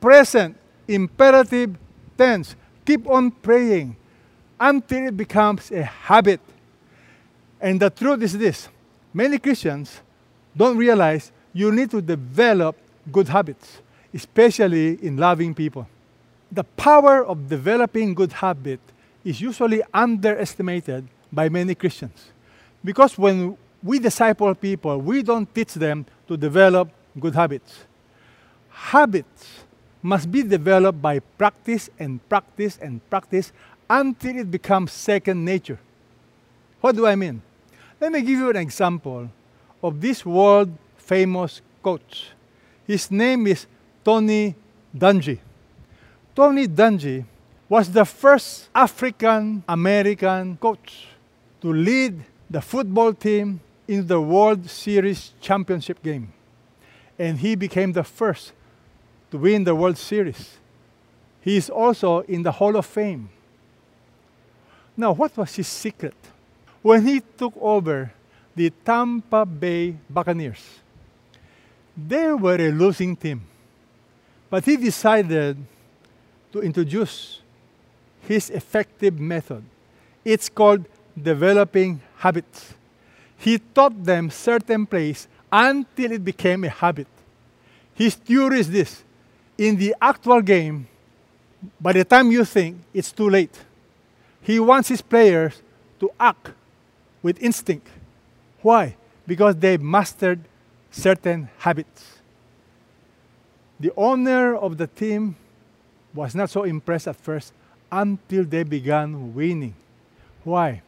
Present, 0.00 0.56
imperative 0.86 1.76
tense. 2.18 2.56
Keep 2.84 3.08
on 3.08 3.30
praying 3.30 3.96
until 4.58 5.06
it 5.06 5.16
becomes 5.16 5.70
a 5.70 5.84
habit. 5.84 6.40
And 7.60 7.80
the 7.80 7.90
truth 7.90 8.22
is 8.22 8.36
this 8.36 8.68
many 9.14 9.38
Christians 9.38 10.00
don't 10.56 10.76
realize 10.76 11.32
you 11.52 11.72
need 11.72 11.90
to 11.92 12.02
develop 12.02 12.76
good 13.10 13.28
habits, 13.28 13.80
especially 14.12 14.98
in 15.02 15.16
loving 15.16 15.54
people 15.54 15.86
the 16.50 16.64
power 16.64 17.24
of 17.24 17.48
developing 17.48 18.14
good 18.14 18.32
habit 18.32 18.80
is 19.24 19.40
usually 19.40 19.82
underestimated 19.92 21.06
by 21.30 21.48
many 21.48 21.74
Christians. 21.74 22.32
Because 22.82 23.18
when 23.18 23.56
we 23.82 23.98
disciple 23.98 24.54
people, 24.54 24.98
we 24.98 25.22
don't 25.22 25.52
teach 25.54 25.74
them 25.74 26.06
to 26.26 26.36
develop 26.36 26.90
good 27.18 27.34
habits. 27.34 27.84
Habits 28.70 29.57
must 30.08 30.32
be 30.32 30.42
developed 30.42 31.02
by 31.02 31.18
practice 31.20 31.90
and 31.98 32.26
practice 32.30 32.78
and 32.80 32.98
practice 33.10 33.52
until 33.90 34.38
it 34.38 34.50
becomes 34.50 34.90
second 34.90 35.44
nature. 35.44 35.78
What 36.80 36.96
do 36.96 37.06
I 37.06 37.14
mean? 37.14 37.42
Let 38.00 38.12
me 38.12 38.22
give 38.22 38.38
you 38.38 38.48
an 38.48 38.56
example 38.56 39.28
of 39.82 40.00
this 40.00 40.24
world 40.24 40.70
famous 40.96 41.60
coach. 41.82 42.30
His 42.86 43.10
name 43.10 43.46
is 43.46 43.66
Tony 44.02 44.54
Dungy. 44.96 45.40
Tony 46.34 46.66
Dungy 46.66 47.24
was 47.68 47.92
the 47.92 48.06
first 48.06 48.70
African 48.74 49.62
American 49.68 50.56
coach 50.56 51.08
to 51.60 51.70
lead 51.70 52.24
the 52.48 52.62
football 52.62 53.12
team 53.12 53.60
in 53.86 54.06
the 54.06 54.20
World 54.20 54.70
Series 54.70 55.34
championship 55.40 56.02
game. 56.02 56.32
And 57.18 57.38
he 57.38 57.56
became 57.56 57.92
the 57.92 58.04
first 58.04 58.52
to 59.30 59.38
win 59.38 59.64
the 59.64 59.74
World 59.74 59.98
Series. 59.98 60.56
He 61.40 61.56
is 61.56 61.70
also 61.70 62.20
in 62.20 62.42
the 62.42 62.52
Hall 62.52 62.76
of 62.76 62.86
Fame. 62.86 63.30
Now, 64.96 65.12
what 65.12 65.36
was 65.36 65.54
his 65.54 65.68
secret? 65.68 66.16
When 66.82 67.06
he 67.06 67.20
took 67.20 67.54
over 67.60 68.12
the 68.54 68.70
Tampa 68.84 69.46
Bay 69.46 69.96
Buccaneers, 70.10 70.62
they 71.96 72.32
were 72.32 72.56
a 72.56 72.70
losing 72.70 73.16
team. 73.16 73.42
But 74.50 74.64
he 74.64 74.76
decided 74.76 75.56
to 76.52 76.60
introduce 76.60 77.40
his 78.22 78.50
effective 78.50 79.18
method. 79.18 79.62
It's 80.24 80.48
called 80.48 80.84
developing 81.20 82.00
habits. 82.16 82.74
He 83.36 83.58
taught 83.58 84.04
them 84.04 84.30
certain 84.30 84.86
plays 84.86 85.28
until 85.50 86.12
it 86.12 86.24
became 86.24 86.64
a 86.64 86.68
habit. 86.68 87.06
His 87.94 88.14
theory 88.14 88.60
is 88.60 88.70
this 88.70 89.02
in 89.58 89.76
the 89.76 89.94
actual 90.00 90.40
game, 90.40 90.86
by 91.80 91.92
the 91.92 92.04
time 92.04 92.30
you 92.30 92.44
think 92.44 92.78
it's 92.94 93.10
too 93.10 93.28
late, 93.28 93.58
he 94.40 94.60
wants 94.60 94.88
his 94.88 95.02
players 95.02 95.60
to 95.98 96.10
act 96.18 96.52
with 97.20 97.42
instinct. 97.42 97.88
Why? 98.62 98.96
Because 99.26 99.56
they've 99.56 99.82
mastered 99.82 100.40
certain 100.90 101.50
habits. 101.58 102.18
The 103.80 103.92
owner 103.96 104.54
of 104.54 104.78
the 104.78 104.86
team 104.86 105.36
was 106.14 106.34
not 106.34 106.50
so 106.50 106.62
impressed 106.62 107.08
at 107.08 107.16
first 107.16 107.52
until 107.90 108.44
they 108.44 108.62
began 108.62 109.34
winning. 109.34 109.74
Why? 110.44 110.82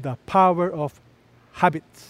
The 0.00 0.16
power 0.26 0.70
of 0.70 0.98
habits 1.52 2.08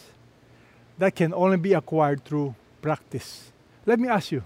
that 0.98 1.14
can 1.14 1.34
only 1.34 1.56
be 1.56 1.72
acquired 1.72 2.25
through 2.25 2.54
practice. 2.80 3.50
Let 3.84 4.00
me 4.00 4.08
ask 4.08 4.32
you 4.32 4.42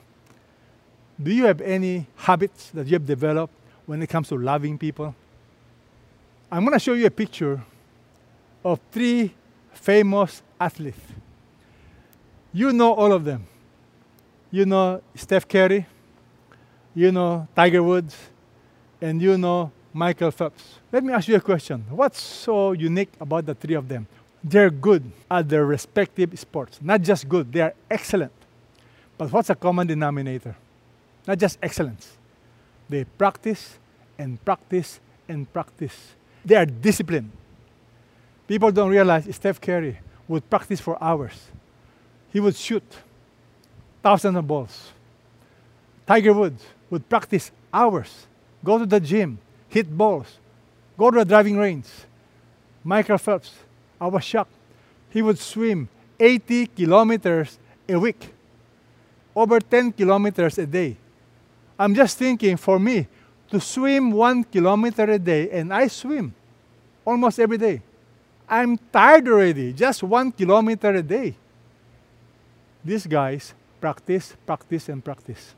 do 1.23 1.31
you 1.33 1.45
have 1.45 1.61
any 1.61 2.07
habits 2.17 2.71
that 2.71 2.87
you 2.87 2.95
have 2.95 3.07
developed 3.07 3.53
when 3.87 4.03
it 4.03 4.09
comes 4.09 4.29
to 4.29 4.37
loving 4.37 4.79
people? 4.79 5.15
I'm 6.51 6.65
going 6.65 6.73
to 6.73 6.79
show 6.79 6.95
you 6.95 7.07
a 7.07 7.11
picture 7.11 7.63
of 8.65 8.81
three 8.91 9.35
famous 9.73 10.43
athletes. 10.59 11.01
You 12.53 12.73
know 12.73 12.93
all 12.93 13.13
of 13.13 13.25
them. 13.25 13.47
You 14.51 14.67
know 14.67 15.01
Steph 15.15 15.47
Curry, 15.47 15.87
you 16.95 17.13
know 17.13 17.47
Tiger 17.55 17.83
Woods, 17.83 18.17
and 19.01 19.23
you 19.23 19.39
know 19.39 19.71
Michael 19.93 20.33
Phelps. 20.33 20.81
Let 20.91 21.05
me 21.05 21.13
ask 21.13 21.29
you 21.29 21.37
a 21.37 21.41
question. 21.41 21.85
What's 21.89 22.21
so 22.21 22.73
unique 22.73 23.13
about 23.21 23.47
the 23.47 23.55
three 23.55 23.75
of 23.75 23.87
them? 23.87 24.09
They're 24.43 24.71
good 24.71 25.13
at 25.31 25.49
their 25.49 25.65
respective 25.65 26.37
sports. 26.39 26.81
Not 26.83 27.03
just 27.03 27.29
good, 27.29 27.53
they 27.53 27.61
are 27.61 27.75
excellent. 27.89 28.33
But 29.17 29.31
what's 29.31 29.51
a 29.51 29.55
common 29.55 29.87
denominator? 29.87 30.57
Not 31.27 31.39
just 31.39 31.59
excellence. 31.63 32.17
They 32.89 33.05
practice 33.05 33.79
and 34.19 34.43
practice 34.45 35.01
and 35.29 35.51
practice. 35.53 36.15
They 36.45 36.57
are 36.57 36.67
disciplined. 36.67 37.31
People 38.47 38.73
don't 38.73 38.91
realize 38.91 39.33
Steph 39.35 39.61
Curry 39.61 39.99
would 40.27 40.49
practice 40.51 40.81
for 40.81 41.03
hours. 41.03 41.51
He 42.33 42.41
would 42.41 42.57
shoot 42.57 42.83
thousands 44.03 44.37
of 44.37 44.47
balls. 44.47 44.93
Tiger 46.07 46.33
Woods 46.33 46.65
would 46.91 47.09
practice 47.09 47.53
hours, 47.73 48.27
go 48.65 48.79
to 48.79 48.87
the 48.87 48.99
gym, 48.99 49.39
hit 49.69 49.97
balls, 49.97 50.39
go 50.99 51.11
to 51.11 51.21
the 51.21 51.25
driving 51.25 51.57
range. 51.57 51.87
Michael 52.83 53.19
Phelps, 53.19 53.53
I 54.01 54.09
was 54.09 54.25
shocked. 54.25 54.53
He 55.11 55.23
would 55.23 55.39
swim 55.39 55.89
80 56.19 56.67
kilometers 56.69 57.59
a 57.89 57.99
week, 57.99 58.33
over 59.37 59.61
10 59.61 59.93
kilometers 59.93 60.59
a 60.59 60.67
day. 60.67 60.97
I'm 61.81 61.95
just 61.95 62.19
thinking 62.19 62.59
for 62.59 62.79
me 62.79 63.09
to 63.51 63.59
swim 63.59 64.13
one 64.13 64.45
kilometer 64.45 65.05
a 65.05 65.19
day, 65.19 65.49
and 65.49 65.73
I 65.73 65.87
swim 65.87 66.35
almost 67.07 67.41
every 67.41 67.57
day. 67.57 67.81
I'm 68.47 68.77
tired 68.93 69.27
already, 69.27 69.73
just 69.73 70.03
one 70.03 70.31
kilometer 70.31 70.91
a 70.91 71.03
day. 71.03 71.35
These 72.85 73.07
guys 73.07 73.55
practice, 73.81 74.37
practice, 74.45 74.91
and 74.91 75.03
practice. 75.03 75.55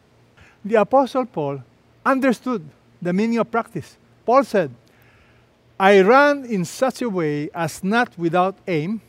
The 0.65 0.77
Apostle 0.77 1.27
Paul 1.27 1.61
understood 2.07 2.63
the 3.01 3.13
meaning 3.13 3.39
of 3.39 3.51
practice. 3.51 3.97
Paul 4.25 4.45
said, 4.45 4.71
I 5.77 6.03
run 6.03 6.45
in 6.45 6.65
such 6.65 7.03
a 7.03 7.09
way 7.09 7.51
as 7.53 7.83
not 7.83 8.17
without 8.17 8.55
aim. 8.69 9.01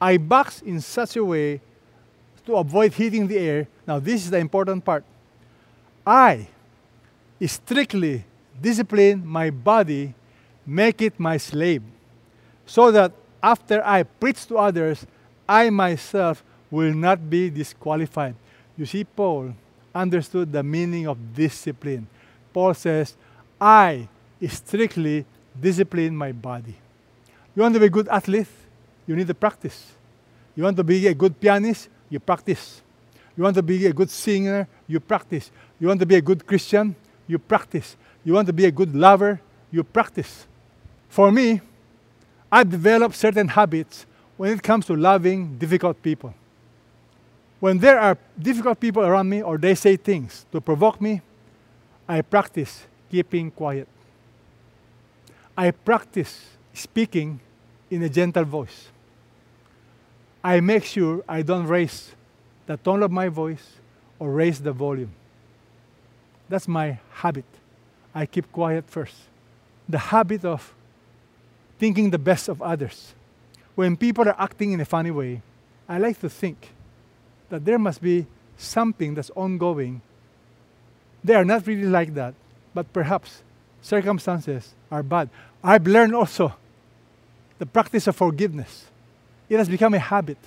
I 0.00 0.16
box 0.16 0.62
in 0.62 0.80
such 0.80 1.14
a 1.16 1.24
way 1.26 1.60
to 2.46 2.56
avoid 2.56 2.94
hitting 2.94 3.26
the 3.26 3.36
air. 3.36 3.68
Now, 3.86 3.98
this 3.98 4.24
is 4.24 4.30
the 4.30 4.38
important 4.38 4.82
part. 4.82 5.04
I 6.06 6.48
strictly 7.46 8.24
discipline 8.60 9.26
my 9.26 9.50
body, 9.50 10.14
make 10.66 11.02
it 11.02 11.18
my 11.18 11.36
slave, 11.36 11.82
so 12.66 12.90
that 12.92 13.12
after 13.42 13.84
I 13.84 14.04
preach 14.04 14.46
to 14.46 14.58
others, 14.58 15.04
I 15.48 15.70
myself 15.70 16.44
will 16.70 16.94
not 16.94 17.28
be 17.28 17.50
disqualified. 17.50 18.34
You 18.76 18.86
see, 18.86 19.04
Paul 19.04 19.54
understood 19.94 20.52
the 20.52 20.62
meaning 20.62 21.06
of 21.06 21.18
discipline. 21.34 22.06
Paul 22.52 22.74
says, 22.74 23.14
I 23.60 24.08
strictly 24.48 25.24
discipline 25.60 26.16
my 26.16 26.32
body. 26.32 26.76
You 27.54 27.62
want 27.62 27.74
to 27.74 27.80
be 27.80 27.86
a 27.86 27.90
good 27.90 28.08
athlete? 28.08 28.46
You 29.06 29.16
need 29.16 29.26
to 29.26 29.34
practice. 29.34 29.92
You 30.54 30.62
want 30.62 30.76
to 30.76 30.84
be 30.84 31.06
a 31.06 31.14
good 31.14 31.38
pianist? 31.38 31.88
You 32.08 32.20
practice. 32.20 32.80
You 33.36 33.44
want 33.44 33.56
to 33.56 33.62
be 33.62 33.86
a 33.86 33.92
good 33.92 34.10
singer? 34.10 34.68
You 34.86 35.00
practice. 35.00 35.50
You 35.80 35.88
want 35.88 36.00
to 36.00 36.06
be 36.06 36.16
a 36.16 36.20
good 36.20 36.46
Christian? 36.46 36.94
You 37.26 37.38
practice. 37.38 37.96
You 38.24 38.34
want 38.34 38.46
to 38.46 38.52
be 38.52 38.66
a 38.66 38.70
good 38.70 38.94
lover? 38.94 39.40
You 39.70 39.84
practice. 39.84 40.46
For 41.08 41.32
me, 41.32 41.60
I've 42.50 42.70
developed 42.70 43.14
certain 43.14 43.48
habits 43.48 44.06
when 44.36 44.52
it 44.52 44.62
comes 44.62 44.86
to 44.86 44.96
loving 44.96 45.56
difficult 45.58 46.02
people. 46.02 46.34
When 47.60 47.78
there 47.78 47.98
are 47.98 48.18
difficult 48.38 48.80
people 48.80 49.02
around 49.02 49.28
me 49.28 49.42
or 49.42 49.56
they 49.56 49.74
say 49.74 49.96
things 49.96 50.44
to 50.52 50.60
provoke 50.60 51.00
me, 51.00 51.22
I 52.08 52.22
practice 52.22 52.84
keeping 53.10 53.50
quiet. 53.50 53.88
I 55.56 55.70
practice 55.70 56.44
speaking 56.74 57.40
in 57.90 58.02
a 58.02 58.08
gentle 58.08 58.44
voice. 58.44 58.88
I 60.42 60.60
make 60.60 60.84
sure 60.84 61.22
I 61.28 61.42
don't 61.42 61.66
raise 61.66 62.12
the 62.66 62.76
tone 62.76 63.02
of 63.02 63.10
my 63.10 63.28
voice 63.28 63.76
or 64.18 64.30
raise 64.30 64.60
the 64.60 64.72
volume. 64.72 65.12
That's 66.48 66.68
my 66.68 66.98
habit. 67.10 67.44
I 68.14 68.26
keep 68.26 68.50
quiet 68.52 68.84
first. 68.88 69.16
The 69.88 69.98
habit 69.98 70.44
of 70.44 70.74
thinking 71.78 72.10
the 72.10 72.18
best 72.18 72.48
of 72.48 72.62
others. 72.62 73.14
When 73.74 73.96
people 73.96 74.28
are 74.28 74.36
acting 74.38 74.72
in 74.72 74.80
a 74.80 74.84
funny 74.84 75.10
way, 75.10 75.42
I 75.88 75.98
like 75.98 76.20
to 76.20 76.28
think 76.28 76.68
that 77.48 77.64
there 77.64 77.78
must 77.78 78.00
be 78.00 78.26
something 78.56 79.14
that's 79.14 79.30
ongoing. 79.30 80.00
They 81.24 81.34
are 81.34 81.44
not 81.44 81.66
really 81.66 81.86
like 81.86 82.14
that, 82.14 82.34
but 82.74 82.92
perhaps 82.92 83.42
circumstances 83.80 84.74
are 84.90 85.02
bad. 85.02 85.28
I've 85.64 85.86
learned 85.86 86.14
also 86.14 86.54
the 87.58 87.66
practice 87.66 88.06
of 88.06 88.16
forgiveness. 88.16 88.86
It 89.48 89.58
has 89.58 89.68
become 89.68 89.94
a 89.94 89.98
habit. 89.98 90.38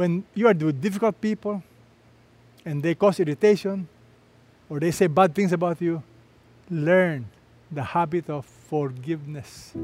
When 0.00 0.24
you 0.32 0.48
are 0.48 0.54
with 0.54 0.80
difficult 0.80 1.20
people 1.20 1.62
and 2.64 2.82
they 2.82 2.94
cause 2.94 3.20
irritation 3.20 3.86
or 4.70 4.80
they 4.80 4.92
say 4.92 5.06
bad 5.08 5.34
things 5.34 5.52
about 5.52 5.76
you, 5.82 6.02
learn 6.70 7.26
the 7.70 7.82
habit 7.84 8.30
of 8.30 8.46
forgiveness. 8.46 9.74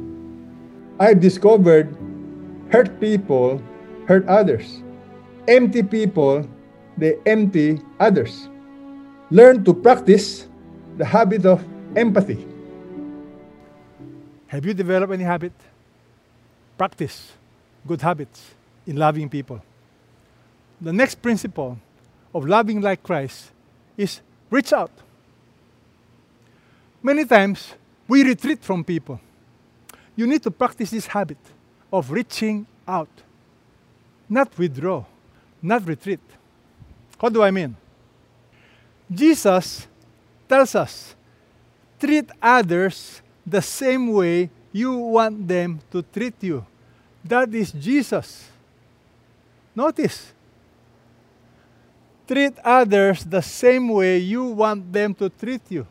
I've 0.98 1.20
discovered 1.20 1.92
hurt 2.72 2.98
people 2.98 3.60
hurt 4.08 4.26
others 4.26 4.80
empty 5.48 5.82
people, 5.82 6.48
they 6.96 7.18
empty 7.26 7.80
others. 8.00 8.48
Learn 9.30 9.64
to 9.64 9.74
practice 9.74 10.48
the 10.96 11.04
habit 11.04 11.44
of 11.44 11.64
empathy. 11.94 12.46
Have 14.48 14.64
you 14.64 14.74
developed 14.74 15.12
any 15.12 15.24
habit? 15.24 15.52
Practice 16.78 17.32
good 17.86 18.00
habits 18.00 18.54
in 18.86 18.96
loving 18.96 19.28
people. 19.28 19.60
The 20.80 20.92
next 20.92 21.22
principle 21.22 21.78
of 22.34 22.46
loving 22.46 22.80
like 22.80 23.02
Christ 23.02 23.50
is 23.96 24.20
reach 24.50 24.72
out. 24.72 24.90
Many 27.02 27.24
times 27.24 27.74
we 28.08 28.22
retreat 28.22 28.62
from 28.62 28.84
people. 28.84 29.20
You 30.14 30.26
need 30.26 30.42
to 30.42 30.50
practice 30.50 30.90
this 30.90 31.06
habit 31.06 31.38
of 31.92 32.10
reaching 32.10 32.66
out, 32.86 33.08
not 34.28 34.56
withdraw 34.58 35.04
not 35.66 35.86
retreat. 35.86 36.20
What 37.18 37.32
do 37.32 37.42
I 37.42 37.50
mean? 37.50 37.76
Jesus 39.10 39.86
tells 40.48 40.74
us 40.74 41.14
treat 41.98 42.30
others 42.40 43.22
the 43.44 43.62
same 43.62 44.12
way 44.12 44.50
you 44.72 44.96
want 44.96 45.48
them 45.48 45.80
to 45.90 46.02
treat 46.02 46.34
you. 46.40 46.64
That 47.24 47.52
is 47.54 47.72
Jesus. 47.72 48.48
Notice. 49.74 50.32
Treat 52.26 52.58
others 52.64 53.24
the 53.24 53.40
same 53.40 53.88
way 53.88 54.18
you 54.18 54.44
want 54.44 54.92
them 54.92 55.14
to 55.14 55.28
treat 55.28 55.62
you. 55.68 55.86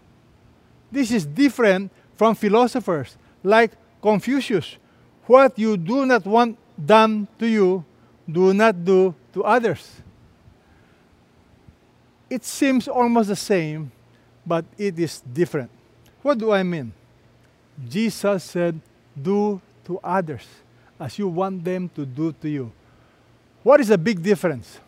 This 0.91 1.12
is 1.12 1.26
different 1.26 1.91
from 2.15 2.36
philosophers 2.36 3.17
like 3.43 3.71
Confucius. 4.02 4.78
What 5.26 5.58
you 5.58 5.78
do 5.78 6.06
not 6.06 6.26
want 6.26 6.58
done 6.84 7.28
to 7.39 7.48
you, 7.48 7.84
do 8.30 8.54
not 8.54 8.84
do 8.84 9.15
to 9.34 9.43
others. 9.43 10.02
It 12.30 12.43
seems 12.43 12.88
almost 12.88 13.30
the 13.30 13.36
same, 13.36 13.91
but 14.45 14.65
it 14.78 15.00
is 15.00 15.21
different. 15.21 15.69
What 16.21 16.38
do 16.38 16.52
I 16.52 16.63
mean? 16.63 16.91
Jesus 17.88 18.43
said, 18.43 18.80
Do 19.15 19.62
to 19.86 20.00
others 20.04 20.45
as 21.00 21.19
you 21.19 21.28
want 21.28 21.63
them 21.63 21.89
to 21.89 22.06
do 22.06 22.32
to 22.41 22.50
you. 22.50 22.71
What 23.63 23.80
is 23.80 23.89
the 23.89 23.98
big 23.98 24.21
difference? 24.21 24.80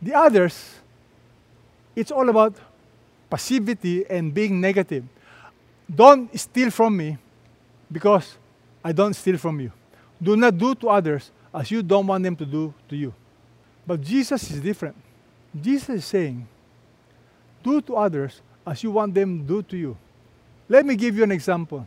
The 0.00 0.14
others, 0.14 0.76
it's 1.96 2.10
all 2.10 2.28
about 2.28 2.54
passivity 3.28 4.04
and 4.08 4.32
being 4.32 4.60
negative. 4.60 5.04
Don't 5.92 6.38
steal 6.38 6.70
from 6.70 6.96
me 6.96 7.18
because 7.90 8.36
I 8.84 8.92
don't 8.92 9.14
steal 9.14 9.38
from 9.38 9.60
you. 9.60 9.72
Do 10.22 10.36
not 10.36 10.56
do 10.56 10.74
to 10.76 10.88
others 10.88 11.30
as 11.52 11.70
you 11.70 11.82
don't 11.82 12.06
want 12.06 12.22
them 12.24 12.36
to 12.36 12.46
do 12.46 12.74
to 12.88 12.96
you. 12.96 13.12
But 13.86 14.02
Jesus 14.02 14.50
is 14.50 14.60
different. 14.60 14.96
Jesus 15.58 15.88
is 15.88 16.04
saying, 16.04 16.46
do 17.62 17.80
to 17.80 17.96
others 17.96 18.40
as 18.66 18.82
you 18.82 18.90
want 18.90 19.14
them 19.14 19.40
to 19.40 19.44
do 19.44 19.62
to 19.62 19.76
you. 19.76 19.96
Let 20.68 20.84
me 20.84 20.94
give 20.94 21.16
you 21.16 21.24
an 21.24 21.32
example. 21.32 21.86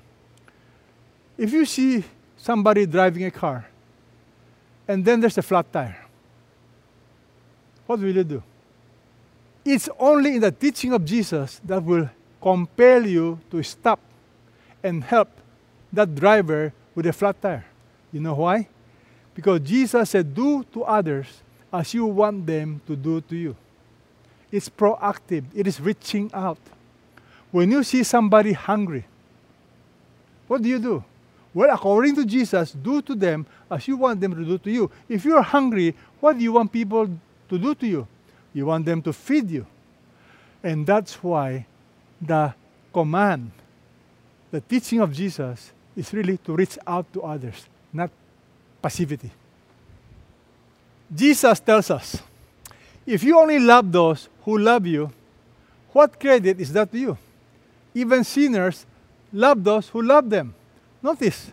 If 1.38 1.54
you 1.54 1.66
see 1.66 2.04
somebody 2.36 2.86
driving 2.86 3.26
a 3.26 3.32
car 3.32 3.68
and 4.88 5.06
then 5.06 5.20
there's 5.20 5.38
a 5.38 5.42
flat 5.42 5.72
tire, 5.72 6.01
what 7.92 8.00
will 8.00 8.16
you 8.16 8.24
do? 8.24 8.42
It's 9.66 9.90
only 10.00 10.36
in 10.36 10.42
the 10.42 10.52
teaching 10.52 10.94
of 10.94 11.04
Jesus 11.04 11.60
that 11.66 11.84
will 11.84 12.10
compel 12.42 13.06
you 13.06 13.38
to 13.52 13.62
stop 13.64 14.00
and 14.82 15.04
help 15.04 15.28
that 15.92 16.16
driver 16.16 16.72
with 16.96 17.06
a 17.06 17.12
flat 17.12 17.42
tire. 17.42 17.66
You 18.14 18.22
know 18.22 18.34
why? 18.34 18.70
Because 19.36 19.60
Jesus 19.60 20.10
said, 20.10 20.34
Do 20.34 20.64
to 20.72 20.84
others 20.84 21.28
as 21.72 21.94
you 21.94 22.06
want 22.06 22.46
them 22.46 22.80
to 22.88 22.96
do 22.96 23.20
to 23.20 23.36
you. 23.36 23.58
It's 24.50 24.70
proactive, 24.70 25.44
it 25.54 25.68
is 25.68 25.82
reaching 25.82 26.32
out. 26.34 26.60
When 27.52 27.72
you 27.72 27.84
see 27.84 28.04
somebody 28.04 28.54
hungry, 28.54 29.04
what 30.48 30.62
do 30.62 30.70
you 30.70 30.80
do? 30.80 31.04
Well, 31.54 31.70
according 31.74 32.16
to 32.16 32.26
Jesus, 32.26 32.72
do 32.72 33.02
to 33.02 33.16
them 33.16 33.46
as 33.70 33.86
you 33.86 33.98
want 33.98 34.22
them 34.22 34.34
to 34.34 34.46
do 34.46 34.58
to 34.60 34.72
you. 34.72 34.90
If 35.10 35.26
you're 35.26 35.42
hungry, 35.42 35.94
what 36.22 36.38
do 36.38 36.44
you 36.44 36.54
want 36.54 36.72
people 36.72 37.10
to 37.52 37.60
do 37.60 37.76
to 37.76 37.86
you? 37.86 38.08
You 38.54 38.66
want 38.66 38.86
them 38.86 39.02
to 39.04 39.14
feed 39.14 39.52
you. 39.52 39.68
And 40.64 40.88
that's 40.88 41.22
why 41.22 41.68
the 42.20 42.54
command, 42.94 43.52
the 44.50 44.62
teaching 44.62 45.00
of 45.00 45.12
Jesus, 45.14 45.72
is 45.96 46.14
really 46.14 46.38
to 46.38 46.56
reach 46.56 46.78
out 46.88 47.12
to 47.14 47.22
others, 47.24 47.68
not 47.92 48.10
passivity. 48.82 49.30
Jesus 51.14 51.60
tells 51.60 51.92
us 51.92 52.22
if 53.06 53.24
you 53.24 53.38
only 53.38 53.60
love 53.60 53.92
those 53.92 54.30
who 54.46 54.58
love 54.58 54.86
you, 54.88 55.12
what 55.92 56.18
credit 56.20 56.60
is 56.60 56.72
that 56.72 56.90
to 56.92 56.98
you? 56.98 57.18
Even 57.94 58.24
sinners 58.24 58.86
love 59.34 59.62
those 59.62 59.90
who 59.90 60.02
love 60.02 60.30
them. 60.30 60.56
Notice, 61.04 61.52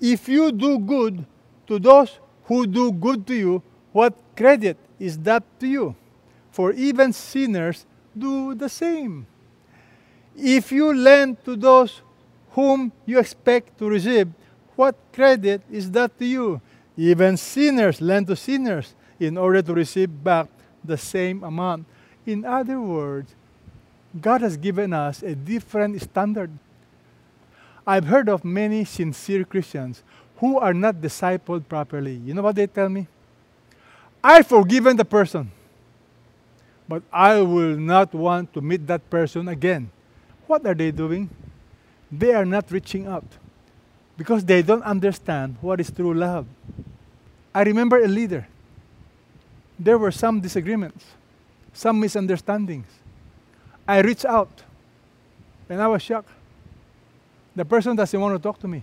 if 0.00 0.28
you 0.28 0.50
do 0.50 0.78
good 0.78 1.24
to 1.66 1.78
those 1.78 2.18
who 2.44 2.66
do 2.66 2.92
good 2.92 3.26
to 3.26 3.34
you, 3.34 3.62
what 3.96 4.12
credit 4.36 4.76
is 5.00 5.16
that 5.24 5.42
to 5.58 5.66
you? 5.66 5.96
For 6.50 6.72
even 6.72 7.14
sinners 7.14 7.86
do 8.12 8.54
the 8.54 8.68
same. 8.68 9.26
If 10.36 10.70
you 10.70 10.92
lend 10.92 11.42
to 11.46 11.56
those 11.56 12.02
whom 12.50 12.92
you 13.06 13.18
expect 13.18 13.78
to 13.78 13.88
receive, 13.88 14.28
what 14.76 14.96
credit 15.14 15.62
is 15.72 15.90
that 15.92 16.12
to 16.18 16.26
you? 16.26 16.60
Even 16.94 17.38
sinners 17.38 18.02
lend 18.02 18.26
to 18.26 18.36
sinners 18.36 18.94
in 19.18 19.38
order 19.38 19.62
to 19.62 19.72
receive 19.72 20.12
back 20.22 20.48
the 20.84 20.98
same 20.98 21.42
amount. 21.42 21.86
In 22.26 22.44
other 22.44 22.78
words, 22.78 23.34
God 24.20 24.42
has 24.42 24.58
given 24.58 24.92
us 24.92 25.22
a 25.22 25.34
different 25.34 26.02
standard. 26.02 26.50
I've 27.86 28.04
heard 28.04 28.28
of 28.28 28.44
many 28.44 28.84
sincere 28.84 29.44
Christians 29.44 30.02
who 30.36 30.58
are 30.58 30.74
not 30.74 30.96
discipled 30.96 31.66
properly. 31.66 32.16
You 32.16 32.34
know 32.34 32.42
what 32.42 32.56
they 32.56 32.66
tell 32.66 32.90
me? 32.90 33.08
I've 34.26 34.48
forgiven 34.48 34.96
the 34.96 35.04
person, 35.04 35.52
but 36.88 37.04
I 37.12 37.40
will 37.42 37.76
not 37.76 38.12
want 38.12 38.52
to 38.54 38.60
meet 38.60 38.84
that 38.88 39.08
person 39.08 39.46
again. 39.46 39.88
What 40.48 40.66
are 40.66 40.74
they 40.74 40.90
doing? 40.90 41.30
They 42.10 42.34
are 42.34 42.44
not 42.44 42.68
reaching 42.72 43.06
out 43.06 43.22
because 44.16 44.44
they 44.44 44.62
don't 44.62 44.82
understand 44.82 45.58
what 45.60 45.78
is 45.78 45.92
true 45.92 46.12
love. 46.12 46.44
I 47.54 47.62
remember 47.62 48.02
a 48.02 48.08
leader. 48.08 48.48
There 49.78 49.96
were 49.96 50.10
some 50.10 50.40
disagreements, 50.40 51.04
some 51.72 52.00
misunderstandings. 52.00 52.88
I 53.86 54.00
reached 54.00 54.24
out 54.24 54.64
and 55.68 55.80
I 55.80 55.86
was 55.86 56.02
shocked. 56.02 56.30
The 57.54 57.64
person 57.64 57.94
doesn't 57.94 58.20
want 58.20 58.34
to 58.34 58.42
talk 58.42 58.58
to 58.58 58.66
me. 58.66 58.82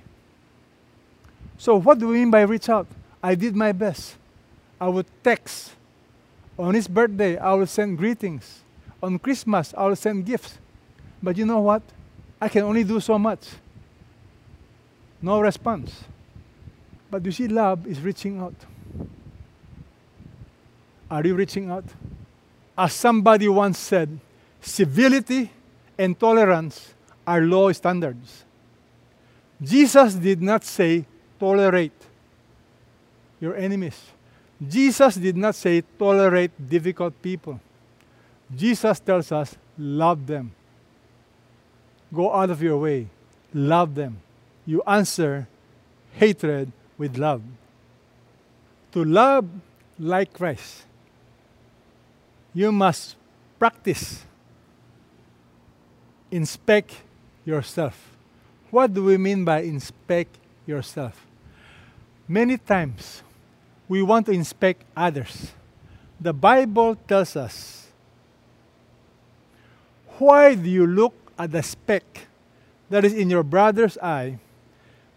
So, 1.57 1.81
what 1.81 1.99
do 1.99 2.07
we 2.07 2.19
mean 2.19 2.31
by 2.31 2.43
reach 2.43 2.69
out? 2.69 2.87
I 3.21 3.35
did 3.35 3.57
my 3.57 3.73
best. 3.73 4.15
I 4.83 4.89
would 4.89 5.05
text. 5.23 5.71
On 6.59 6.73
his 6.73 6.89
birthday, 6.89 7.37
I 7.37 7.53
will 7.53 7.67
send 7.67 7.97
greetings. 7.97 8.59
On 9.01 9.17
Christmas, 9.17 9.73
I 9.77 9.85
will 9.85 9.95
send 9.95 10.25
gifts. 10.25 10.57
But 11.21 11.37
you 11.37 11.45
know 11.45 11.61
what? 11.61 11.81
I 12.41 12.49
can 12.49 12.63
only 12.63 12.83
do 12.83 12.99
so 12.99 13.17
much. 13.17 13.47
No 15.21 15.39
response. 15.39 16.03
But 17.09 17.23
you 17.23 17.31
see, 17.31 17.47
love 17.47 17.87
is 17.87 18.01
reaching 18.01 18.41
out. 18.41 18.55
Are 21.09 21.25
you 21.25 21.35
reaching 21.35 21.71
out? 21.71 21.85
As 22.77 22.91
somebody 22.91 23.47
once 23.47 23.79
said, 23.79 24.19
civility 24.59 25.49
and 25.97 26.19
tolerance 26.19 26.93
are 27.25 27.39
low 27.39 27.71
standards. 27.71 28.43
Jesus 29.61 30.15
did 30.15 30.41
not 30.41 30.65
say, 30.65 31.05
tolerate 31.39 31.93
your 33.39 33.55
enemies. 33.55 34.12
Jesus 34.69 35.15
did 35.15 35.35
not 35.35 35.55
say, 35.55 35.81
tolerate 35.97 36.51
difficult 36.69 37.19
people. 37.21 37.59
Jesus 38.55 38.99
tells 38.99 39.31
us, 39.31 39.55
love 39.77 40.27
them. 40.27 40.51
Go 42.13 42.31
out 42.31 42.49
of 42.49 42.61
your 42.61 42.77
way, 42.77 43.07
love 43.53 43.95
them. 43.95 44.21
You 44.65 44.83
answer 44.85 45.47
hatred 46.13 46.71
with 46.97 47.17
love. 47.17 47.41
To 48.91 49.03
love 49.03 49.49
like 49.97 50.33
Christ, 50.33 50.83
you 52.53 52.71
must 52.71 53.15
practice, 53.57 54.23
inspect 56.29 57.01
yourself. 57.43 58.15
What 58.69 58.93
do 58.93 59.03
we 59.03 59.17
mean 59.17 59.43
by 59.43 59.61
inspect 59.61 60.37
yourself? 60.65 61.25
Many 62.27 62.57
times 62.57 63.23
we 63.93 64.01
want 64.01 64.25
to 64.25 64.31
inspect 64.31 64.81
others. 64.97 65.53
The 66.19 66.33
Bible 66.33 66.95
tells 66.95 67.35
us 67.35 67.85
why 70.17 70.55
do 70.55 70.67
you 70.67 70.87
look 70.87 71.13
at 71.37 71.51
the 71.51 71.61
speck 71.61 72.25
that 72.89 73.05
is 73.05 73.13
in 73.13 73.29
your 73.29 73.43
brother's 73.43 73.95
eye, 73.99 74.39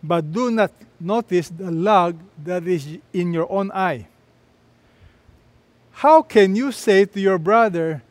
but 0.02 0.30
do 0.30 0.50
not 0.50 0.72
notice 1.00 1.48
the 1.48 1.70
log 1.70 2.20
that 2.44 2.68
is 2.68 3.00
in 3.14 3.32
your 3.32 3.50
own 3.50 3.72
eye? 3.72 4.08
How 5.92 6.20
can 6.20 6.54
you 6.54 6.70
say 6.70 7.06
to 7.06 7.18
your 7.18 7.38
brother, 7.38 8.02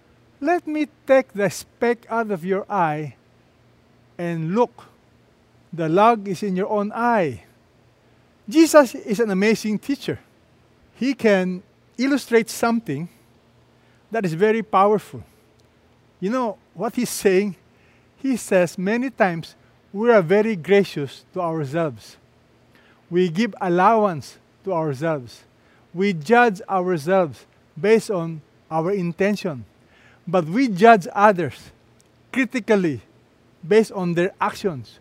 Let 0.42 0.66
me 0.66 0.88
take 1.06 1.32
the 1.34 1.50
speck 1.52 2.10
out 2.10 2.32
of 2.32 2.44
your 2.44 2.66
eye, 2.68 3.14
and 4.18 4.56
look, 4.56 4.90
the 5.72 5.90
log 5.90 6.28
is 6.28 6.42
in 6.42 6.56
your 6.56 6.70
own 6.70 6.92
eye? 6.92 7.44
Jesus 8.50 8.96
is 8.96 9.20
an 9.20 9.30
amazing 9.30 9.78
teacher. 9.78 10.25
He 10.96 11.14
can 11.14 11.62
illustrate 11.98 12.50
something 12.50 13.10
that 14.12 14.26
is 14.26 14.34
very 14.34 14.64
powerful. 14.64 15.24
You 16.20 16.30
know 16.30 16.58
what 16.74 16.96
he's 16.96 17.10
saying? 17.26 17.56
He 18.18 18.38
says 18.38 18.78
many 18.78 19.10
times 19.10 19.56
we 19.94 20.12
are 20.12 20.22
very 20.22 20.56
gracious 20.56 21.24
to 21.34 21.42
ourselves. 21.42 22.18
We 23.10 23.30
give 23.30 23.54
allowance 23.62 24.38
to 24.64 24.74
ourselves. 24.74 25.44
We 25.94 26.14
judge 26.14 26.62
ourselves 26.68 27.46
based 27.80 28.10
on 28.10 28.42
our 28.70 28.92
intention. 28.92 29.66
But 30.28 30.46
we 30.46 30.68
judge 30.68 31.08
others 31.14 31.72
critically 32.32 33.02
based 33.66 33.92
on 33.92 34.14
their 34.14 34.34
actions. 34.42 35.00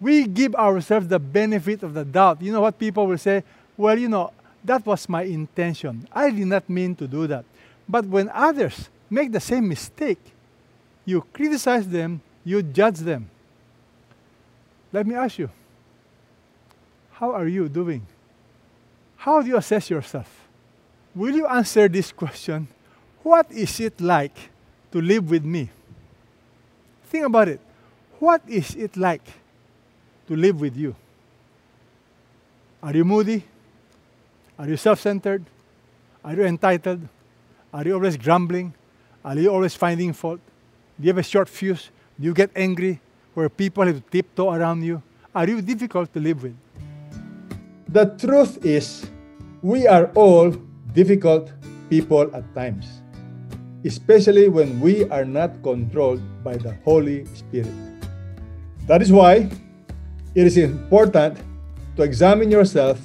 We 0.00 0.26
give 0.26 0.54
ourselves 0.54 1.08
the 1.08 1.18
benefit 1.18 1.82
of 1.82 1.94
the 1.94 2.04
doubt. 2.04 2.42
You 2.42 2.52
know 2.52 2.60
what 2.60 2.78
people 2.78 3.06
will 3.06 3.18
say? 3.18 3.42
Well, 3.76 3.98
you 3.98 4.08
know, 4.08 4.32
that 4.66 4.84
was 4.84 5.08
my 5.08 5.22
intention. 5.22 6.06
I 6.12 6.30
did 6.30 6.46
not 6.46 6.68
mean 6.68 6.94
to 6.96 7.06
do 7.06 7.26
that. 7.28 7.44
But 7.88 8.04
when 8.06 8.28
others 8.30 8.88
make 9.08 9.32
the 9.32 9.40
same 9.40 9.68
mistake, 9.68 10.18
you 11.04 11.22
criticize 11.32 11.86
them, 11.88 12.20
you 12.44 12.62
judge 12.62 12.98
them. 12.98 13.30
Let 14.92 15.06
me 15.06 15.14
ask 15.14 15.38
you 15.38 15.50
how 17.12 17.32
are 17.32 17.46
you 17.48 17.68
doing? 17.68 18.06
How 19.16 19.40
do 19.40 19.48
you 19.48 19.56
assess 19.56 19.88
yourself? 19.88 20.28
Will 21.14 21.34
you 21.34 21.46
answer 21.46 21.88
this 21.88 22.12
question? 22.12 22.68
What 23.22 23.50
is 23.50 23.80
it 23.80 24.00
like 24.00 24.36
to 24.92 25.00
live 25.00 25.30
with 25.30 25.44
me? 25.44 25.70
Think 27.04 27.24
about 27.24 27.48
it. 27.48 27.60
What 28.18 28.42
is 28.46 28.74
it 28.74 28.96
like 28.96 29.24
to 30.28 30.36
live 30.36 30.60
with 30.60 30.76
you? 30.76 30.94
Are 32.82 32.94
you 32.94 33.04
moody? 33.04 33.44
Are 34.58 34.68
you 34.68 34.76
self 34.76 35.00
centered? 35.00 35.44
Are 36.24 36.34
you 36.34 36.44
entitled? 36.44 37.00
Are 37.72 37.84
you 37.84 37.94
always 37.94 38.16
grumbling? 38.16 38.74
Are 39.24 39.36
you 39.36 39.50
always 39.50 39.74
finding 39.74 40.12
fault? 40.12 40.40
Do 40.98 41.06
you 41.06 41.10
have 41.10 41.18
a 41.18 41.22
short 41.22 41.48
fuse? 41.48 41.90
Do 42.18 42.26
you 42.26 42.34
get 42.34 42.50
angry 42.56 43.00
where 43.34 43.48
people 43.48 43.84
have 43.84 43.96
to 43.96 44.10
tiptoe 44.10 44.52
around 44.52 44.82
you? 44.82 45.02
Are 45.34 45.46
you 45.46 45.60
difficult 45.60 46.12
to 46.14 46.20
live 46.20 46.42
with? 46.42 46.56
The 47.88 48.06
truth 48.18 48.64
is, 48.64 49.06
we 49.62 49.86
are 49.86 50.06
all 50.14 50.50
difficult 50.94 51.52
people 51.90 52.34
at 52.34 52.44
times. 52.54 52.86
especially 53.86 54.48
when 54.48 54.80
we 54.80 55.08
are 55.10 55.24
not 55.24 55.62
controlled 55.62 56.20
by 56.42 56.56
the 56.56 56.74
Holy 56.84 57.24
Spirit. 57.34 57.70
That 58.86 59.00
is 59.00 59.12
why 59.12 59.48
it 60.34 60.46
is 60.46 60.56
important 60.58 61.38
to 61.96 62.02
examine 62.02 62.50
yourself 62.50 62.98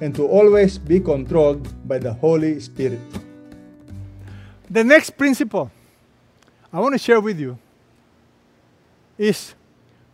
and 0.00 0.14
to 0.14 0.26
always 0.26 0.78
be 0.78 1.00
controlled 1.00 1.68
by 1.86 1.98
the 1.98 2.12
Holy 2.12 2.58
Spirit. 2.60 3.00
The 4.68 4.84
next 4.84 5.10
principle 5.18 5.70
I 6.72 6.80
want 6.80 6.94
to 6.94 6.98
share 6.98 7.20
with 7.20 7.38
you 7.38 7.58
is 9.18 9.54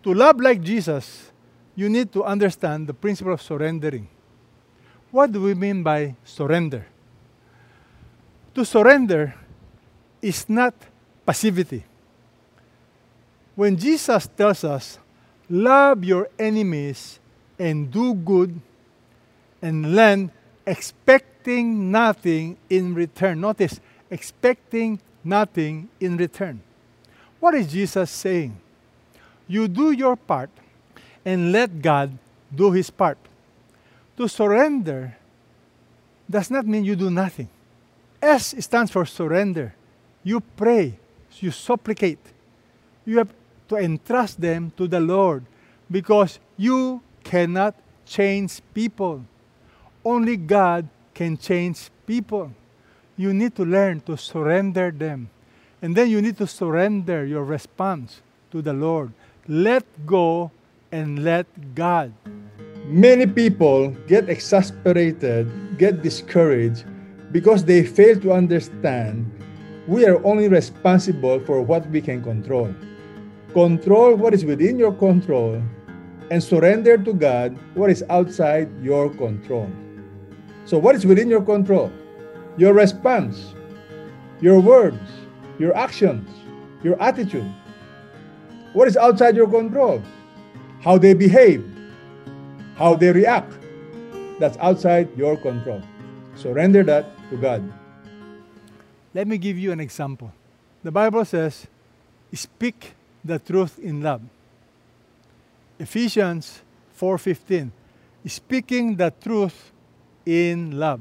to 0.02 0.14
love 0.14 0.40
like 0.40 0.60
Jesus, 0.62 1.30
you 1.74 1.88
need 1.88 2.12
to 2.12 2.24
understand 2.24 2.86
the 2.86 2.94
principle 2.94 3.32
of 3.32 3.42
surrendering. 3.42 4.08
What 5.10 5.32
do 5.32 5.42
we 5.42 5.54
mean 5.54 5.82
by 5.82 6.16
surrender? 6.24 6.86
To 8.54 8.64
surrender 8.64 9.34
is 10.22 10.48
not 10.48 10.74
passivity. 11.24 11.84
When 13.54 13.76
Jesus 13.76 14.26
tells 14.36 14.64
us, 14.64 14.98
love 15.48 16.04
your 16.04 16.28
enemies 16.38 17.20
and 17.58 17.90
do 17.90 18.14
good 18.14 18.60
and 19.62 19.94
lend, 19.94 20.30
expecting 20.66 21.90
nothing 21.90 22.56
in 22.68 22.94
return. 22.94 23.40
Notice, 23.40 23.80
expecting 24.10 25.00
nothing 25.24 25.88
in 26.00 26.16
return. 26.16 26.60
What 27.40 27.54
is 27.54 27.70
Jesus 27.70 28.10
saying? 28.10 28.56
You 29.48 29.68
do 29.68 29.90
your 29.90 30.16
part 30.16 30.50
and 31.24 31.52
let 31.52 31.82
God 31.82 32.16
do 32.54 32.72
his 32.72 32.90
part. 32.90 33.18
To 34.16 34.28
surrender 34.28 35.16
does 36.28 36.50
not 36.50 36.66
mean 36.66 36.84
you 36.84 36.96
do 36.96 37.10
nothing. 37.10 37.48
S 38.22 38.54
stands 38.58 38.90
for 38.90 39.04
surrender. 39.04 39.74
You 40.24 40.40
pray, 40.40 40.98
you 41.38 41.50
supplicate. 41.50 42.18
You 43.04 43.18
have 43.18 43.32
to 43.68 43.76
entrust 43.76 44.40
them 44.40 44.72
to 44.76 44.88
the 44.88 45.00
Lord 45.00 45.44
because 45.90 46.38
you 46.56 47.02
cannot 47.22 47.74
change 48.06 48.60
people. 48.74 49.24
Only 50.06 50.36
God 50.36 50.86
can 51.14 51.36
change 51.36 51.90
people. 52.06 52.54
You 53.16 53.34
need 53.34 53.56
to 53.56 53.64
learn 53.64 54.06
to 54.06 54.16
surrender 54.16 54.92
them. 54.94 55.30
And 55.82 55.96
then 55.96 56.08
you 56.10 56.22
need 56.22 56.38
to 56.38 56.46
surrender 56.46 57.26
your 57.26 57.42
response 57.42 58.22
to 58.52 58.62
the 58.62 58.72
Lord. 58.72 59.10
Let 59.48 59.82
go 60.06 60.52
and 60.92 61.24
let 61.24 61.46
God. 61.74 62.14
Many 62.86 63.26
people 63.26 63.90
get 64.06 64.30
exasperated, 64.30 65.50
get 65.76 66.02
discouraged 66.02 66.84
because 67.32 67.64
they 67.64 67.82
fail 67.82 68.14
to 68.20 68.30
understand 68.30 69.26
we 69.88 70.06
are 70.06 70.24
only 70.24 70.46
responsible 70.46 71.40
for 71.40 71.62
what 71.62 71.82
we 71.90 72.00
can 72.00 72.22
control. 72.22 72.72
Control 73.52 74.14
what 74.14 74.34
is 74.34 74.44
within 74.44 74.78
your 74.78 74.92
control 74.92 75.60
and 76.30 76.38
surrender 76.38 76.96
to 76.96 77.12
God 77.12 77.58
what 77.74 77.90
is 77.90 78.04
outside 78.08 78.70
your 78.80 79.10
control. 79.10 79.66
So, 80.66 80.78
what 80.78 80.96
is 80.96 81.06
within 81.06 81.30
your 81.30 81.42
control? 81.42 81.92
Your 82.56 82.74
response, 82.74 83.54
your 84.40 84.58
words, 84.58 84.98
your 85.58 85.76
actions, 85.76 86.28
your 86.82 87.00
attitude. 87.00 87.46
What 88.72 88.88
is 88.88 88.96
outside 88.96 89.36
your 89.36 89.46
control? 89.46 90.02
How 90.80 90.98
they 90.98 91.14
behave, 91.14 91.64
how 92.74 92.94
they 92.94 93.12
react. 93.12 93.52
That's 94.40 94.58
outside 94.58 95.08
your 95.16 95.36
control. 95.36 95.80
Surrender 96.34 96.82
that 96.82 97.06
to 97.30 97.36
God. 97.36 97.62
Let 99.14 99.28
me 99.28 99.38
give 99.38 99.56
you 99.56 99.70
an 99.70 99.80
example. 99.80 100.32
The 100.82 100.90
Bible 100.90 101.24
says, 101.24 101.68
speak 102.34 102.94
the 103.24 103.38
truth 103.38 103.78
in 103.78 104.02
love. 104.02 104.20
Ephesians 105.78 106.62
4:15, 106.98 107.70
speaking 108.26 108.96
the 108.96 109.12
truth 109.22 109.72
in 110.26 110.78
love. 110.78 111.00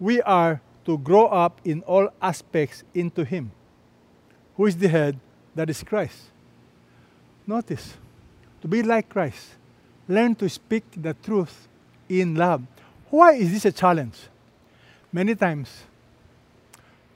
We 0.00 0.20
are 0.22 0.60
to 0.84 0.98
grow 0.98 1.26
up 1.26 1.60
in 1.64 1.82
all 1.82 2.08
aspects 2.20 2.82
into 2.94 3.24
him, 3.24 3.52
who 4.56 4.66
is 4.66 4.76
the 4.76 4.88
head, 4.88 5.18
that 5.54 5.70
is 5.70 5.82
Christ. 5.82 6.24
Notice, 7.46 7.94
to 8.60 8.68
be 8.68 8.82
like 8.82 9.08
Christ, 9.08 9.50
learn 10.08 10.34
to 10.36 10.48
speak 10.48 10.84
the 10.96 11.14
truth 11.14 11.68
in 12.08 12.34
love. 12.34 12.62
Why 13.10 13.34
is 13.34 13.52
this 13.52 13.64
a 13.64 13.72
challenge? 13.72 14.16
Many 15.12 15.34
times, 15.34 15.84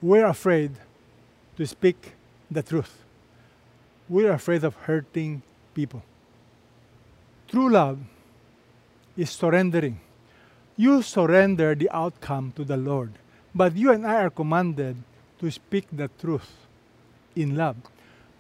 we're 0.01 0.27
afraid 0.27 0.73
to 1.57 1.67
speak 1.67 2.13
the 2.51 2.63
truth. 2.63 3.05
We're 4.09 4.33
afraid 4.33 4.65
of 4.65 4.75
hurting 4.75 5.43
people. 5.75 6.03
True 7.49 7.71
love 7.71 7.99
is 9.17 9.31
surrendering. 9.31 10.01
You 10.83 11.01
surrender 11.03 11.77
the 11.77 11.89
outcome 11.95 12.53
to 12.57 12.65
the 12.65 12.77
Lord. 12.77 13.13
But 13.55 13.77
you 13.77 13.93
and 13.93 14.05
I 14.05 14.17
are 14.27 14.31
commanded 14.31 14.97
to 15.39 15.49
speak 15.49 15.87
the 15.93 16.11
truth 16.19 16.51
in 17.37 17.55
love. 17.55 17.77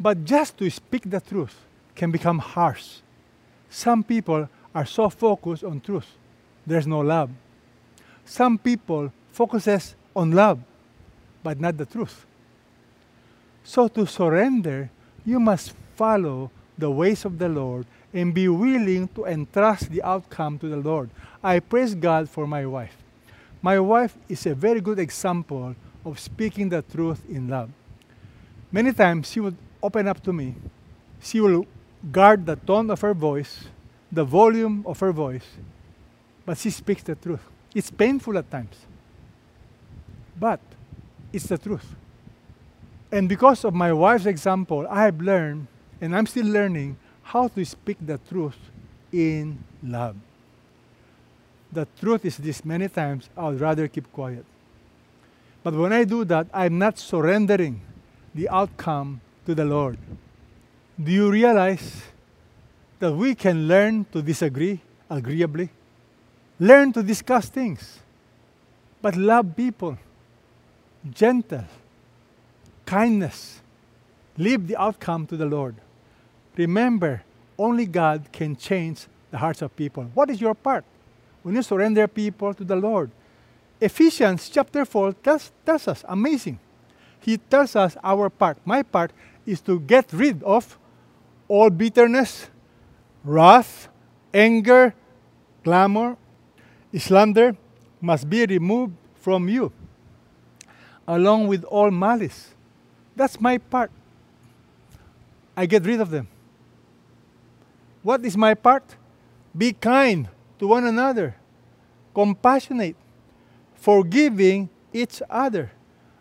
But 0.00 0.24
just 0.24 0.58
to 0.58 0.68
speak 0.68 1.08
the 1.08 1.20
truth 1.20 1.54
can 1.94 2.10
become 2.10 2.40
harsh. 2.40 2.98
Some 3.70 4.02
people 4.02 4.48
are 4.74 4.84
so 4.84 5.08
focused 5.08 5.62
on 5.62 5.82
truth, 5.82 6.18
there's 6.66 6.84
no 6.84 6.98
love. 6.98 7.30
Some 8.24 8.58
people 8.58 9.12
focuses 9.30 9.94
on 10.16 10.32
love, 10.32 10.58
but 11.44 11.60
not 11.60 11.76
the 11.76 11.86
truth. 11.86 12.26
So 13.62 13.86
to 13.86 14.04
surrender, 14.04 14.90
you 15.24 15.38
must 15.38 15.74
follow 15.94 16.50
the 16.76 16.90
ways 16.90 17.24
of 17.24 17.38
the 17.38 17.48
Lord 17.48 17.86
and 18.12 18.34
be 18.34 18.48
willing 18.48 19.08
to 19.08 19.24
entrust 19.24 19.90
the 19.90 20.02
outcome 20.02 20.58
to 20.58 20.68
the 20.68 20.76
Lord. 20.76 21.10
I 21.42 21.60
praise 21.60 21.94
God 21.94 22.28
for 22.28 22.46
my 22.46 22.66
wife. 22.66 22.96
My 23.62 23.78
wife 23.80 24.16
is 24.28 24.44
a 24.46 24.54
very 24.54 24.80
good 24.80 24.98
example 24.98 25.74
of 26.04 26.18
speaking 26.18 26.68
the 26.68 26.82
truth 26.82 27.22
in 27.28 27.48
love. 27.48 27.70
Many 28.70 28.92
times 28.92 29.30
she 29.30 29.40
would 29.40 29.56
open 29.82 30.08
up 30.08 30.22
to 30.24 30.32
me. 30.32 30.54
She 31.20 31.40
will 31.40 31.66
guard 32.10 32.46
the 32.46 32.56
tone 32.56 32.90
of 32.90 33.00
her 33.00 33.14
voice, 33.14 33.64
the 34.10 34.24
volume 34.24 34.82
of 34.86 34.98
her 35.00 35.12
voice, 35.12 35.46
but 36.44 36.58
she 36.58 36.70
speaks 36.70 37.02
the 37.02 37.14
truth. 37.14 37.42
It's 37.74 37.90
painful 37.90 38.36
at 38.36 38.50
times, 38.50 38.76
but 40.38 40.60
it's 41.32 41.46
the 41.46 41.58
truth. 41.58 41.94
And 43.10 43.28
because 43.28 43.64
of 43.64 43.74
my 43.74 43.92
wife's 43.92 44.26
example, 44.26 44.86
I 44.88 45.04
have 45.04 45.20
learned, 45.20 45.66
and 46.00 46.16
I'm 46.16 46.26
still 46.26 46.46
learning, 46.46 46.96
how 47.22 47.48
to 47.48 47.64
speak 47.64 47.98
the 48.00 48.18
truth 48.28 48.58
in 49.12 49.58
love. 49.82 50.16
The 51.72 51.86
truth 52.00 52.24
is 52.24 52.36
this 52.36 52.64
many 52.64 52.88
times 52.88 53.28
I 53.36 53.48
would 53.48 53.60
rather 53.60 53.88
keep 53.88 54.12
quiet. 54.12 54.44
But 55.62 55.74
when 55.74 55.92
I 55.92 56.04
do 56.04 56.24
that, 56.24 56.48
I'm 56.52 56.78
not 56.78 56.98
surrendering 56.98 57.80
the 58.34 58.48
outcome 58.48 59.20
to 59.46 59.54
the 59.54 59.64
Lord. 59.64 59.98
Do 61.02 61.10
you 61.10 61.30
realize 61.30 62.02
that 62.98 63.12
we 63.12 63.34
can 63.34 63.68
learn 63.68 64.04
to 64.12 64.22
disagree 64.22 64.80
agreeably? 65.08 65.70
Learn 66.60 66.92
to 66.92 67.02
discuss 67.02 67.48
things, 67.48 68.00
but 69.00 69.16
love 69.16 69.56
people, 69.56 69.98
gentle, 71.10 71.64
kindness. 72.84 73.60
Leave 74.38 74.66
the 74.68 74.76
outcome 74.76 75.26
to 75.26 75.36
the 75.36 75.46
Lord. 75.46 75.74
Remember, 76.56 77.22
only 77.58 77.86
God 77.86 78.26
can 78.32 78.56
change 78.56 79.06
the 79.30 79.38
hearts 79.38 79.62
of 79.62 79.74
people. 79.74 80.04
What 80.14 80.30
is 80.30 80.40
your 80.40 80.54
part? 80.54 80.84
When 81.42 81.54
you 81.54 81.62
surrender 81.62 82.06
people 82.06 82.54
to 82.54 82.64
the 82.64 82.76
Lord. 82.76 83.10
Ephesians 83.80 84.48
chapter 84.48 84.84
4 84.84 85.12
tells, 85.14 85.50
tells 85.66 85.88
us, 85.88 86.04
amazing. 86.08 86.58
He 87.20 87.36
tells 87.38 87.74
us 87.74 87.96
our 88.02 88.30
part. 88.30 88.58
My 88.64 88.82
part 88.82 89.12
is 89.46 89.60
to 89.62 89.80
get 89.80 90.12
rid 90.12 90.42
of 90.42 90.78
all 91.48 91.70
bitterness, 91.70 92.48
wrath, 93.24 93.88
anger, 94.32 94.94
clamor, 95.64 96.16
slander 96.98 97.56
must 98.00 98.28
be 98.28 98.44
removed 98.46 98.94
from 99.16 99.48
you, 99.48 99.72
along 101.06 101.46
with 101.48 101.64
all 101.64 101.90
malice. 101.90 102.54
That's 103.16 103.40
my 103.40 103.58
part. 103.58 103.90
I 105.56 105.66
get 105.66 105.84
rid 105.84 106.00
of 106.00 106.10
them. 106.10 106.28
What 108.02 108.24
is 108.24 108.36
my 108.36 108.54
part? 108.54 108.96
Be 109.56 109.72
kind 109.72 110.28
to 110.58 110.66
one 110.66 110.86
another, 110.86 111.36
compassionate, 112.14 112.96
forgiving 113.74 114.68
each 114.92 115.22
other, 115.28 115.70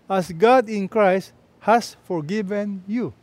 as 0.09 0.31
God 0.31 0.69
in 0.69 0.87
Christ 0.87 1.33
has 1.61 1.95
forgiven 2.03 2.83
you. 2.87 3.13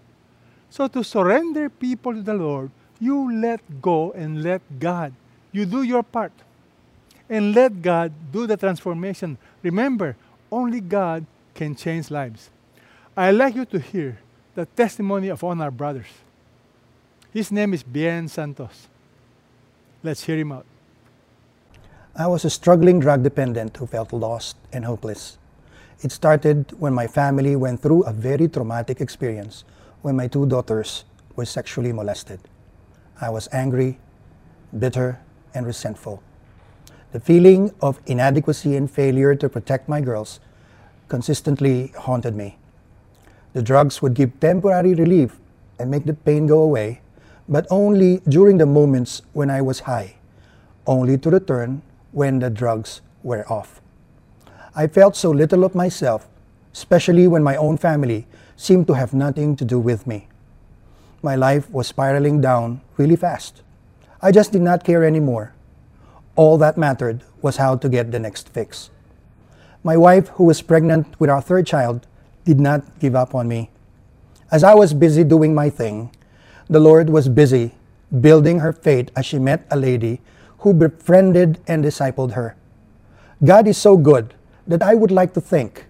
So 0.71 0.88
to 0.88 1.03
surrender 1.03 1.68
people 1.68 2.14
to 2.14 2.23
the 2.23 2.35
Lord, 2.35 2.71
you 3.01 3.33
let 3.40 3.61
go 3.81 4.12
and 4.12 4.42
let 4.42 4.61
God. 4.79 5.12
You 5.53 5.64
do 5.64 5.83
your 5.83 6.03
part. 6.03 6.33
And 7.29 7.55
let 7.55 7.83
God 7.83 8.12
do 8.33 8.47
the 8.47 8.57
transformation. 8.57 9.37
Remember, 9.62 10.16
only 10.51 10.81
God 10.81 11.27
can 11.55 11.75
change 11.75 12.11
lives. 12.11 12.51
I'd 13.16 13.33
like 13.33 13.55
you 13.55 13.64
to 13.66 13.79
hear 13.79 14.18
the 14.55 14.64
testimony 14.64 15.29
of 15.29 15.42
one 15.42 15.59
of 15.59 15.64
our 15.64 15.71
brothers. 15.71 16.07
His 17.31 17.53
name 17.53 17.75
is 17.75 17.83
Bien 17.83 18.27
Santos. 18.27 18.88
Let's 20.03 20.25
hear 20.25 20.38
him 20.38 20.51
out. 20.51 20.64
I 22.17 22.27
was 22.27 22.47
a 22.47 22.51
struggling 22.51 23.01
drug 23.01 23.23
dependent 23.23 23.77
who 23.77 23.87
felt 23.87 24.14
lost 24.14 24.57
and 24.73 24.87
hopeless. 24.87 25.37
It 26.01 26.11
started 26.11 26.73
when 26.79 26.95
my 26.95 27.07
family 27.07 27.55
went 27.55 27.83
through 27.83 28.05
a 28.05 28.14
very 28.14 28.49
traumatic 28.49 29.03
experience 29.03 29.64
when 30.01 30.17
my 30.17 30.27
two 30.27 30.47
daughters 30.47 31.05
were 31.37 31.45
sexually 31.45 31.93
molested. 31.93 32.41
I 33.21 33.29
was 33.29 33.47
angry, 33.53 33.99
bitter, 34.79 35.21
and 35.53 35.67
resentful. 35.67 36.23
The 37.12 37.21
feeling 37.21 37.75
of 37.83 38.01
inadequacy 38.07 38.75
and 38.75 38.91
failure 38.91 39.35
to 39.35 39.51
protect 39.51 39.87
my 39.87 40.01
girls 40.01 40.41
consistently 41.09 41.88
haunted 41.88 42.35
me. 42.35 42.57
The 43.53 43.62
drugs 43.62 44.01
would 44.01 44.14
give 44.14 44.41
temporary 44.41 44.95
relief 44.95 45.37
and 45.79 45.91
make 45.91 46.07
the 46.07 46.14
pain 46.14 46.47
go 46.47 46.62
away, 46.62 47.03
but 47.49 47.67
only 47.71 48.21
during 48.29 48.59
the 48.59 48.67
moments 48.67 49.23
when 49.33 49.51
I 49.51 49.63
was 49.63 49.81
high, 49.81 50.17
only 50.87 51.17
to 51.19 51.31
return 51.31 51.83
when 52.13 52.39
the 52.39 52.51
drugs 52.51 53.01
were 53.23 53.51
off. 53.51 53.81
I 54.75 54.87
felt 54.87 55.17
so 55.17 55.31
little 55.31 55.65
of 55.65 55.75
myself, 55.75 56.29
especially 56.73 57.27
when 57.27 57.43
my 57.43 57.57
own 57.57 57.79
family 57.79 58.27
seemed 58.57 58.87
to 58.89 58.95
have 58.95 59.15
nothing 59.15 59.57
to 59.57 59.65
do 59.65 59.79
with 59.79 60.07
me. 60.07 60.29
My 61.23 61.35
life 61.35 61.71
was 61.71 61.89
spiraling 61.89 62.41
down 62.41 62.81
really 62.97 63.17
fast. 63.17 63.63
I 64.21 64.31
just 64.31 64.53
did 64.53 64.63
not 64.63 64.85
care 64.85 65.05
anymore. 65.05 65.55
All 66.37 66.59
that 66.59 66.77
mattered 66.77 67.25
was 67.43 67.57
how 67.57 67.77
to 67.77 67.89
get 67.89 68.13
the 68.13 68.19
next 68.19 68.49
fix. 68.49 68.91
My 69.83 69.97
wife, 69.97 70.29
who 70.29 70.45
was 70.45 70.61
pregnant 70.61 71.19
with 71.19 71.31
our 71.31 71.41
third 71.41 71.67
child, 71.67 72.07
did 72.45 72.61
not 72.61 73.01
give 73.01 73.15
up 73.17 73.35
on 73.35 73.49
me. 73.49 73.71
As 74.51 74.65
I 74.65 74.75
was 74.75 74.95
busy 74.95 75.25
doing 75.25 75.55
my 75.55 75.71
thing, 75.71 76.11
the 76.69 76.81
Lord 76.81 77.09
was 77.09 77.29
busy 77.29 77.73
building 78.21 78.61
her 78.61 78.73
faith 78.73 79.11
as 79.17 79.27
she 79.27 79.39
met 79.39 79.67
a 79.71 79.77
lady 79.77 80.21
who 80.61 80.73
befriended 80.73 81.61
and 81.67 81.85
discipled 81.85 82.33
her. 82.33 82.57
God 83.45 83.69
is 83.69 83.77
so 83.77 83.97
good 83.97 84.35
that 84.67 84.83
I 84.83 84.95
would 84.95 85.11
like 85.11 85.33
to 85.35 85.41
think 85.41 85.87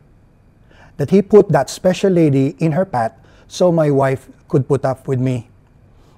that 0.97 1.11
He 1.11 1.23
put 1.23 1.49
that 1.51 1.71
special 1.71 2.13
lady 2.13 2.55
in 2.59 2.73
her 2.73 2.85
path 2.85 3.13
so 3.47 3.73
my 3.73 3.91
wife 3.91 4.29
could 4.49 4.69
put 4.69 4.85
up 4.85 5.09
with 5.09 5.21
me. 5.21 5.49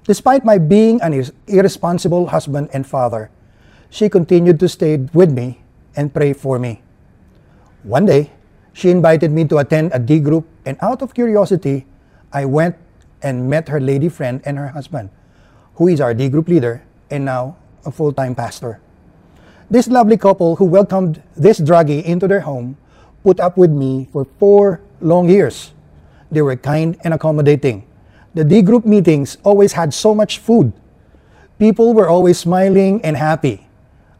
Despite 0.04 0.44
my 0.44 0.58
being 0.58 1.00
an 1.00 1.14
irresponsible 1.46 2.28
husband 2.28 2.68
and 2.72 2.86
father, 2.86 3.30
she 3.90 4.08
continued 4.08 4.58
to 4.60 4.68
stay 4.68 4.96
with 4.96 5.30
me 5.30 5.60
and 5.96 6.12
pray 6.12 6.32
for 6.32 6.58
me. 6.58 6.82
One 7.82 8.06
day, 8.06 8.32
she 8.72 8.90
invited 8.90 9.30
me 9.30 9.44
to 9.46 9.58
attend 9.58 9.92
a 9.92 9.98
D 9.98 10.18
group, 10.18 10.46
and 10.64 10.76
out 10.80 11.02
of 11.02 11.14
curiosity, 11.14 11.86
I 12.32 12.44
went 12.44 12.76
and 13.22 13.48
met 13.48 13.68
her 13.68 13.80
lady 13.80 14.08
friend 14.08 14.40
and 14.44 14.58
her 14.58 14.68
husband, 14.68 15.10
who 15.74 15.88
is 15.88 16.00
our 16.00 16.14
D 16.14 16.28
group 16.28 16.48
leader 16.48 16.82
and 17.10 17.24
now 17.24 17.56
a 17.84 17.90
full 17.90 18.12
time 18.12 18.34
pastor. 18.34 18.80
This 19.70 19.88
lovely 19.88 20.16
couple 20.16 20.56
who 20.56 20.64
welcomed 20.64 21.22
this 21.36 21.60
druggie 21.60 22.02
into 22.02 22.26
their 22.26 22.40
home 22.40 22.76
put 23.22 23.38
up 23.38 23.56
with 23.56 23.70
me 23.70 24.08
for 24.12 24.26
four 24.38 24.80
long 25.00 25.28
years. 25.28 25.72
They 26.30 26.42
were 26.42 26.56
kind 26.56 26.98
and 27.04 27.14
accommodating. 27.14 27.86
The 28.34 28.44
D 28.44 28.62
group 28.62 28.84
meetings 28.84 29.38
always 29.42 29.72
had 29.72 29.92
so 29.94 30.14
much 30.14 30.38
food. 30.38 30.72
People 31.58 31.94
were 31.94 32.08
always 32.08 32.38
smiling 32.38 33.04
and 33.04 33.16
happy. 33.16 33.68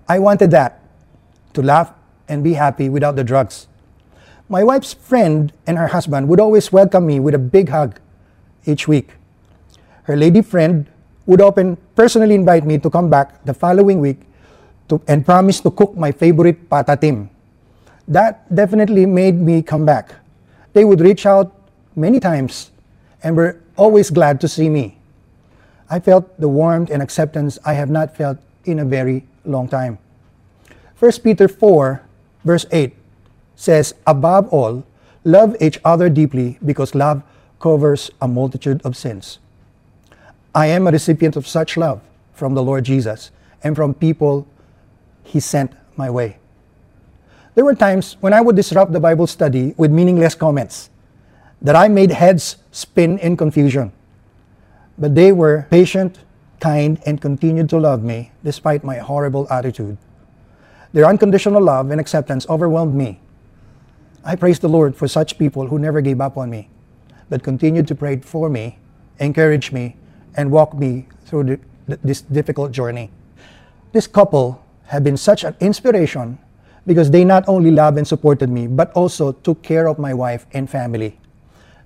I 0.09 0.19
wanted 0.19 0.51
that 0.51 0.83
to 1.55 1.63
laugh 1.63 1.93
and 2.29 2.45
be 2.45 2.55
happy 2.55 2.89
without 2.89 3.17
the 3.17 3.25
drugs. 3.25 3.67
My 4.49 4.65
wife's 4.65 4.93
friend 4.93 5.53
and 5.67 5.79
her 5.79 5.89
husband 5.89 6.29
would 6.29 6.41
always 6.41 6.73
welcome 6.73 7.07
me 7.07 7.21
with 7.21 7.35
a 7.35 7.39
big 7.39 7.69
hug 7.69 8.01
each 8.67 8.89
week. 8.89 9.11
Her 10.05 10.17
lady 10.17 10.43
friend 10.43 10.87
would 11.27 11.41
often 11.41 11.77
personally 11.95 12.35
invite 12.35 12.67
me 12.67 12.79
to 12.79 12.91
come 12.91 13.09
back 13.09 13.45
the 13.45 13.55
following 13.55 14.01
week 14.01 14.19
to, 14.89 15.01
and 15.07 15.25
promise 15.25 15.61
to 15.61 15.71
cook 15.71 15.97
my 15.97 16.11
favorite 16.11 16.69
patatim. 16.69 17.29
That 18.09 18.53
definitely 18.55 19.07
made 19.07 19.37
me 19.37 19.63
come 19.63 19.87
back. 19.87 20.15
They 20.73 20.85
would 20.85 21.01
reach 21.01 21.27
out 21.27 21.55
many 21.95 22.19
times 22.19 22.71
and 23.23 23.37
were 23.37 23.61
always 23.77 24.11
glad 24.11 24.41
to 24.41 24.49
see 24.49 24.69
me. 24.69 24.99
I 25.89 26.01
felt 26.01 26.39
the 26.39 26.49
warmth 26.49 26.91
and 26.91 27.03
acceptance 27.03 27.59
I 27.65 27.75
have 27.75 27.91
not 27.91 28.17
felt 28.17 28.39
in 28.65 28.79
a 28.79 28.85
very 28.85 29.27
long 29.45 29.69
time. 29.69 29.99
1 30.99 31.13
Peter 31.23 31.49
4, 31.49 32.03
verse 32.45 32.67
8 32.71 32.95
says, 33.57 33.95
Above 34.07 34.49
all, 34.49 34.85
love 35.25 35.57
each 35.61 35.79
other 35.85 36.09
deeply 36.09 36.59
because 36.65 36.95
love 36.95 37.23
covers 37.61 38.11
a 38.21 38.27
multitude 38.27 38.81
of 38.85 38.97
sins. 38.97 39.39
I 40.55 40.67
am 40.67 40.87
a 40.87 40.91
recipient 40.91 41.37
of 41.37 41.47
such 41.47 41.77
love 41.77 42.01
from 42.33 42.55
the 42.55 42.63
Lord 42.63 42.85
Jesus 42.85 43.31
and 43.63 43.77
from 43.77 43.95
people 43.95 44.47
He 45.23 45.39
sent 45.39 45.73
my 45.97 46.11
way. 46.11 46.39
There 47.55 47.65
were 47.65 47.75
times 47.75 48.17
when 48.21 48.33
I 48.33 48.41
would 48.41 48.57
disrupt 48.57 48.93
the 48.93 49.01
Bible 49.01 49.27
study 49.27 49.75
with 49.77 49.93
meaningless 49.93 50.35
comments 50.35 50.91
that 51.63 51.77
I 51.77 51.89
made 51.89 52.11
heads 52.11 52.57
spin 52.73 53.19
in 53.19 53.37
confusion. 53.37 53.93
But 54.99 55.15
they 55.15 55.31
were 55.31 55.67
patient, 55.71 56.19
kind, 56.59 57.01
and 57.07 57.21
continued 57.21 57.69
to 57.71 57.79
love 57.79 58.03
me 58.03 58.33
despite 58.43 58.83
my 58.83 58.99
horrible 58.99 59.47
attitude. 59.51 59.99
Their 60.93 61.07
unconditional 61.07 61.63
love 61.63 61.91
and 61.91 62.01
acceptance 62.01 62.49
overwhelmed 62.49 62.95
me 62.95 63.21
I 64.23 64.37
praise 64.37 64.59
the 64.59 64.69
Lord 64.69 64.97
for 64.97 65.09
such 65.09 65.39
people 65.39 65.69
who 65.69 65.79
never 65.79 66.01
gave 66.03 66.21
up 66.21 66.37
on 66.37 66.51
me, 66.51 66.69
but 67.31 67.43
continued 67.43 67.89
to 67.89 67.95
pray 67.95 68.19
for 68.19 68.51
me, 68.51 68.79
encourage 69.19 69.73
me, 69.73 69.97
and 70.37 70.51
walk 70.51 70.75
me 70.75 71.07
through 71.25 71.45
the, 71.45 71.61
this 72.05 72.21
difficult 72.21 72.73
journey. 72.73 73.11
This 73.93 74.07
couple 74.07 74.63
have 74.87 75.03
been 75.03 75.17
such 75.17 75.45
an 75.45 75.57
inspiration 75.61 76.39
because 76.87 77.11
they 77.11 77.25
not 77.25 77.49
only 77.49 77.71
loved 77.71 77.99
and 77.99 78.07
supported 78.07 78.51
me, 78.51 78.67
but 78.67 78.93
also 78.93 79.33
took 79.33 79.63
care 79.63 79.87
of 79.87 79.99
my 79.99 80.13
wife 80.13 80.47
and 80.53 80.69
family. 80.69 81.19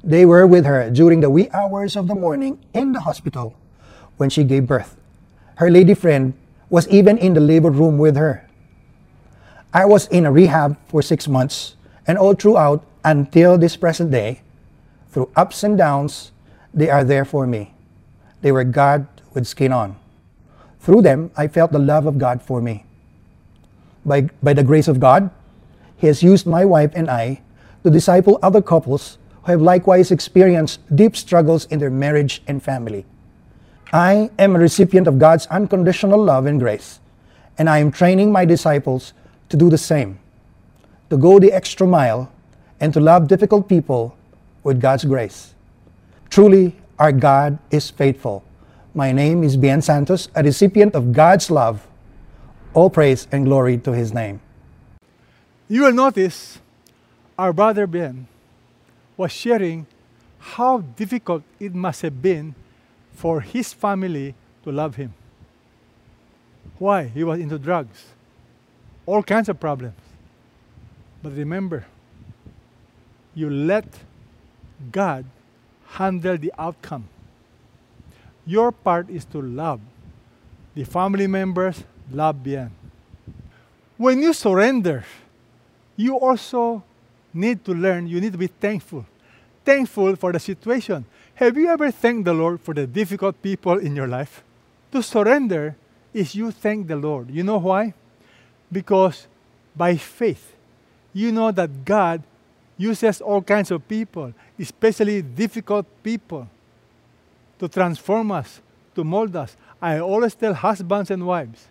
They 0.02 0.26
were 0.26 0.46
with 0.46 0.64
her 0.64 0.90
during 0.90 1.20
the 1.20 1.30
wee 1.30 1.48
hours 1.52 1.96
of 1.96 2.08
the 2.08 2.14
morning 2.14 2.58
in 2.72 2.92
the 2.92 3.00
hospital 3.00 3.56
when 4.16 4.30
she 4.30 4.44
gave 4.44 4.66
birth. 4.66 4.96
Her 5.56 5.70
lady 5.70 5.94
friend 5.94 6.34
was 6.68 6.88
even 6.88 7.18
in 7.18 7.34
the 7.34 7.40
labor 7.40 7.70
room 7.70 7.98
with 7.98 8.16
her. 8.16 8.48
I 9.72 9.84
was 9.86 10.06
in 10.08 10.26
a 10.26 10.32
rehab 10.32 10.76
for 10.88 11.02
six 11.02 11.26
months 11.26 11.76
and 12.06 12.16
all 12.16 12.34
throughout 12.34 12.84
until 13.04 13.58
this 13.58 13.76
present 13.76 14.10
day, 14.10 14.40
through 15.14 15.30
ups 15.36 15.62
and 15.62 15.78
downs, 15.78 16.32
they 16.74 16.90
are 16.90 17.04
there 17.04 17.24
for 17.24 17.46
me. 17.46 17.72
They 18.42 18.52
were 18.52 18.64
God 18.64 19.06
with 19.32 19.46
skin 19.46 19.72
on. 19.72 19.96
Through 20.80 21.02
them, 21.02 21.30
I 21.36 21.48
felt 21.48 21.72
the 21.72 21.78
love 21.78 22.04
of 22.04 22.18
God 22.18 22.42
for 22.42 22.60
me. 22.60 22.84
By, 24.04 24.28
by 24.42 24.52
the 24.52 24.62
grace 24.62 24.88
of 24.88 25.00
God, 25.00 25.30
He 25.96 26.08
has 26.08 26.22
used 26.22 26.46
my 26.46 26.66
wife 26.66 26.90
and 26.94 27.08
I 27.08 27.40
to 27.84 27.90
disciple 27.90 28.38
other 28.42 28.60
couples 28.60 29.16
who 29.44 29.52
have 29.52 29.62
likewise 29.62 30.10
experienced 30.10 30.80
deep 30.94 31.16
struggles 31.16 31.64
in 31.66 31.78
their 31.78 31.90
marriage 31.90 32.42
and 32.46 32.62
family. 32.62 33.06
I 33.94 34.30
am 34.38 34.56
a 34.56 34.58
recipient 34.58 35.06
of 35.06 35.18
God's 35.18 35.46
unconditional 35.46 36.22
love 36.22 36.44
and 36.44 36.58
grace, 36.58 37.00
and 37.56 37.70
I 37.70 37.78
am 37.78 37.90
training 37.90 38.32
my 38.32 38.44
disciples 38.44 39.14
to 39.48 39.56
do 39.56 39.70
the 39.70 39.78
same 39.78 40.18
to 41.10 41.16
go 41.16 41.38
the 41.38 41.52
extra 41.52 41.86
mile, 41.86 42.30
and 42.80 42.92
to 42.92 42.98
love 42.98 43.28
difficult 43.28 43.68
people 43.68 44.16
with 44.64 44.80
God's 44.80 45.04
grace. 45.04 45.54
Truly, 46.30 46.74
our 46.98 47.12
God 47.12 47.58
is 47.70 47.90
faithful. 47.90 48.42
My 48.94 49.12
name 49.12 49.44
is 49.44 49.56
Bien 49.56 49.82
Santos, 49.82 50.28
a 50.34 50.42
recipient 50.42 50.94
of 50.94 51.12
God's 51.12 51.50
love. 51.50 51.86
All 52.72 52.90
praise 52.90 53.28
and 53.30 53.44
glory 53.44 53.78
to 53.78 53.92
his 53.92 54.12
name. 54.12 54.40
You 55.68 55.82
will 55.82 55.92
notice 55.92 56.58
our 57.38 57.52
brother 57.52 57.86
Ben 57.86 58.26
was 59.16 59.30
sharing 59.30 59.86
how 60.38 60.78
difficult 60.78 61.42
it 61.60 61.74
must 61.74 62.02
have 62.02 62.20
been 62.20 62.54
for 63.12 63.40
his 63.40 63.72
family 63.72 64.34
to 64.64 64.72
love 64.72 64.96
him. 64.96 65.14
Why? 66.78 67.04
He 67.04 67.22
was 67.22 67.38
into 67.40 67.58
drugs, 67.58 68.04
all 69.06 69.22
kinds 69.22 69.48
of 69.48 69.60
problems. 69.60 69.94
But 71.22 71.32
remember, 71.32 71.86
you 73.34 73.48
let 73.48 73.86
God 74.90 75.24
handle 75.86 76.36
the 76.36 76.52
outcome. 76.58 77.08
Your 78.46 78.72
part 78.72 79.08
is 79.08 79.24
to 79.26 79.40
love. 79.40 79.80
The 80.74 80.84
family 80.84 81.26
members 81.26 81.84
love 82.10 82.42
bien. 82.42 82.70
When 83.96 84.20
you 84.22 84.32
surrender, 84.32 85.04
you 85.96 86.18
also 86.18 86.82
need 87.32 87.64
to 87.64 87.72
learn, 87.72 88.06
you 88.06 88.20
need 88.20 88.32
to 88.32 88.38
be 88.38 88.48
thankful. 88.48 89.06
Thankful 89.64 90.16
for 90.16 90.32
the 90.32 90.40
situation. 90.40 91.04
Have 91.36 91.56
you 91.56 91.68
ever 91.68 91.90
thanked 91.90 92.24
the 92.24 92.34
Lord 92.34 92.60
for 92.60 92.74
the 92.74 92.86
difficult 92.86 93.40
people 93.40 93.78
in 93.78 93.96
your 93.96 94.06
life? 94.06 94.42
To 94.92 95.02
surrender 95.02 95.76
is 96.12 96.34
you 96.34 96.50
thank 96.50 96.86
the 96.86 96.96
Lord. 96.96 97.30
You 97.30 97.42
know 97.42 97.58
why? 97.58 97.94
Because 98.70 99.26
by 99.76 99.96
faith, 99.96 100.54
you 101.12 101.32
know 101.32 101.50
that 101.50 101.84
God 101.84 102.22
uses 102.76 103.20
all 103.20 103.42
kinds 103.42 103.70
of 103.70 103.86
people, 103.86 104.32
especially 104.58 105.22
difficult 105.22 105.86
people, 106.02 106.48
to 107.58 107.68
transform 107.68 108.32
us, 108.32 108.60
to 108.94 109.04
mold 109.04 109.34
us. 109.36 109.56
I 109.80 109.98
always 110.00 110.34
tell 110.34 110.54
husbands 110.54 111.10
and 111.10 111.26
wives 111.26 111.68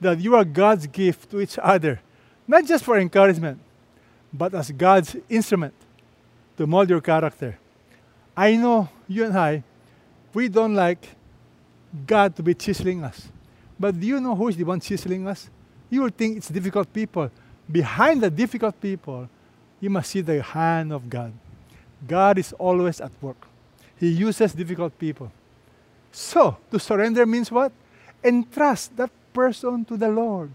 that 0.00 0.20
you 0.20 0.34
are 0.36 0.44
God's 0.44 0.86
gift 0.86 1.30
to 1.30 1.40
each 1.40 1.58
other, 1.60 2.00
not 2.46 2.64
just 2.64 2.84
for 2.84 2.98
encouragement, 2.98 3.58
but 4.32 4.54
as 4.54 4.70
God's 4.70 5.16
instrument 5.28 5.74
to 6.56 6.66
mold 6.66 6.90
your 6.90 7.00
character. 7.00 7.58
I 8.36 8.56
know 8.56 8.88
you 9.08 9.24
and 9.24 9.36
I, 9.36 9.64
we 10.34 10.48
don't 10.48 10.74
like 10.74 11.08
God 12.06 12.36
to 12.36 12.42
be 12.42 12.54
chiseling 12.54 13.02
us. 13.02 13.28
But 13.78 13.98
do 13.98 14.06
you 14.06 14.20
know 14.20 14.34
who 14.34 14.48
is 14.48 14.56
the 14.56 14.64
one 14.64 14.80
chiseling 14.80 15.26
us? 15.26 15.48
You 15.88 16.02
will 16.02 16.10
think 16.10 16.36
it's 16.36 16.48
difficult 16.48 16.92
people. 16.92 17.30
Behind 17.70 18.20
the 18.20 18.30
difficult 18.30 18.80
people, 18.80 19.28
you 19.80 19.90
must 19.90 20.10
see 20.10 20.20
the 20.20 20.42
hand 20.42 20.92
of 20.92 21.08
God. 21.08 21.32
God 22.06 22.38
is 22.38 22.52
always 22.54 23.00
at 23.00 23.12
work. 23.20 23.46
He 23.98 24.08
uses 24.08 24.52
difficult 24.52 24.98
people. 24.98 25.30
So, 26.12 26.56
to 26.70 26.78
surrender 26.78 27.26
means 27.26 27.50
what? 27.50 27.72
Entrust 28.22 28.96
that 28.96 29.10
person 29.32 29.84
to 29.86 29.96
the 29.96 30.08
Lord. 30.08 30.50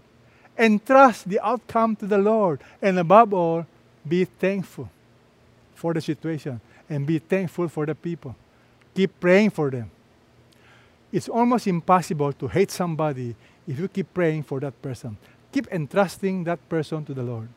Entrust 0.58 1.28
the 1.28 1.40
outcome 1.40 1.96
to 1.96 2.06
the 2.06 2.18
Lord. 2.18 2.60
And 2.80 2.98
above 2.98 3.32
all, 3.32 3.66
be 4.06 4.24
thankful 4.24 4.90
for 5.74 5.94
the 5.94 6.00
situation 6.00 6.60
and 6.88 7.06
be 7.06 7.18
thankful 7.18 7.68
for 7.68 7.86
the 7.86 7.94
people. 7.94 8.34
Keep 8.94 9.20
praying 9.20 9.50
for 9.50 9.70
them. 9.70 9.90
It's 11.12 11.28
almost 11.28 11.66
impossible 11.66 12.32
to 12.34 12.48
hate 12.48 12.70
somebody 12.70 13.34
if 13.66 13.78
you 13.78 13.88
keep 13.88 14.12
praying 14.12 14.42
for 14.42 14.60
that 14.60 14.80
person. 14.82 15.16
Keep 15.52 15.68
entrusting 15.72 16.44
that 16.44 16.58
person 16.68 17.04
to 17.04 17.14
the 17.14 17.22
Lord. 17.22 17.48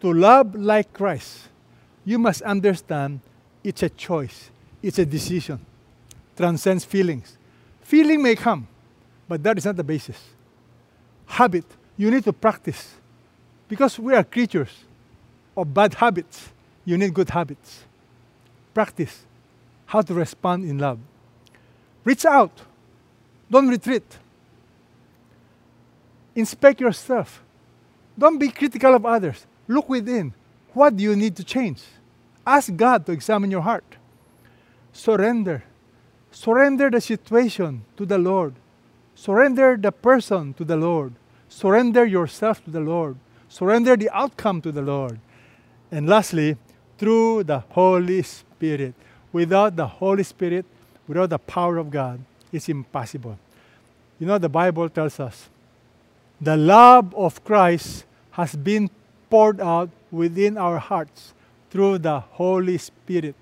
To 0.00 0.12
love 0.12 0.54
like 0.54 0.92
Christ, 0.92 1.48
you 2.04 2.18
must 2.18 2.42
understand 2.42 3.20
it's 3.64 3.82
a 3.82 3.88
choice, 3.88 4.50
it's 4.82 4.98
a 4.98 5.04
decision, 5.04 5.58
transcends 6.36 6.84
feelings. 6.84 7.36
Feeling 7.82 8.22
may 8.22 8.36
come, 8.36 8.68
but 9.28 9.42
that 9.42 9.58
is 9.58 9.64
not 9.64 9.76
the 9.76 9.84
basis. 9.84 10.18
Habit, 11.26 11.64
you 11.96 12.10
need 12.10 12.24
to 12.24 12.32
practice. 12.32 12.94
Because 13.68 13.98
we 13.98 14.14
are 14.14 14.24
creatures 14.24 14.70
of 15.56 15.74
bad 15.74 15.94
habits, 15.94 16.48
you 16.84 16.96
need 16.96 17.12
good 17.12 17.28
habits. 17.28 17.84
Practice 18.72 19.24
how 19.86 20.02
to 20.02 20.14
respond 20.14 20.64
in 20.64 20.78
love. 20.78 20.98
Reach 22.04 22.24
out, 22.24 22.52
don't 23.50 23.68
retreat. 23.68 24.04
Inspect 26.34 26.80
yourself. 26.80 27.42
Don't 28.16 28.38
be 28.38 28.48
critical 28.48 28.94
of 28.94 29.04
others. 29.04 29.44
Look 29.68 29.88
within. 29.88 30.32
What 30.72 30.96
do 30.96 31.04
you 31.04 31.14
need 31.14 31.36
to 31.36 31.44
change? 31.44 31.82
Ask 32.46 32.74
God 32.74 33.06
to 33.06 33.12
examine 33.12 33.50
your 33.50 33.60
heart. 33.60 33.84
Surrender. 34.92 35.62
Surrender 36.30 36.90
the 36.90 37.00
situation 37.00 37.84
to 37.96 38.06
the 38.06 38.18
Lord. 38.18 38.54
Surrender 39.14 39.76
the 39.76 39.92
person 39.92 40.54
to 40.54 40.64
the 40.64 40.76
Lord. 40.76 41.12
Surrender 41.48 42.04
yourself 42.04 42.64
to 42.64 42.70
the 42.70 42.80
Lord. 42.80 43.16
Surrender 43.48 43.96
the 43.96 44.10
outcome 44.10 44.60
to 44.62 44.72
the 44.72 44.82
Lord. 44.82 45.18
And 45.90 46.08
lastly, 46.08 46.56
through 46.98 47.44
the 47.44 47.60
Holy 47.70 48.22
Spirit. 48.22 48.94
Without 49.32 49.76
the 49.76 49.86
Holy 49.86 50.22
Spirit, 50.22 50.64
without 51.06 51.30
the 51.30 51.38
power 51.38 51.78
of 51.78 51.90
God, 51.90 52.20
it's 52.52 52.68
impossible. 52.68 53.38
You 54.18 54.26
know, 54.26 54.38
the 54.38 54.48
Bible 54.48 54.88
tells 54.88 55.20
us 55.20 55.48
the 56.40 56.56
love 56.56 57.14
of 57.14 57.42
Christ 57.44 58.04
has 58.32 58.56
been 58.56 58.90
poured 59.30 59.60
out 59.60 59.90
within 60.10 60.56
our 60.56 60.78
hearts 60.78 61.34
through 61.70 61.98
the 61.98 62.20
Holy 62.20 62.78
Spirit, 62.78 63.34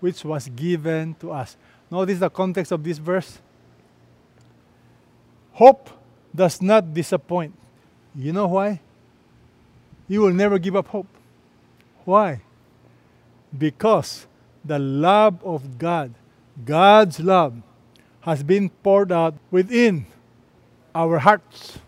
which 0.00 0.24
was 0.24 0.48
given 0.48 1.14
to 1.20 1.32
us. 1.32 1.56
Notice 1.90 2.18
the 2.18 2.30
context 2.30 2.72
of 2.72 2.84
this 2.84 2.98
verse. 2.98 3.38
Hope 5.52 5.90
does 6.34 6.60
not 6.60 6.92
disappoint. 6.92 7.54
You 8.14 8.32
know 8.32 8.48
why? 8.48 8.80
You 10.08 10.20
will 10.20 10.32
never 10.32 10.58
give 10.58 10.76
up 10.76 10.88
hope. 10.88 11.06
Why? 12.04 12.42
Because 13.56 14.26
the 14.64 14.78
love 14.78 15.42
of 15.44 15.78
God, 15.78 16.12
God's 16.64 17.20
love, 17.20 17.54
has 18.22 18.42
been 18.42 18.68
poured 18.68 19.12
out 19.12 19.34
within 19.50 20.06
our 20.94 21.18
hearts 21.18 21.78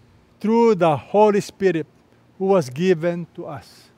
through 0.40 0.74
the 0.76 0.96
Holy 0.96 1.40
Spirit 1.40 1.86
who 2.38 2.46
was 2.46 2.70
given 2.70 3.26
to 3.34 3.46
us. 3.46 3.88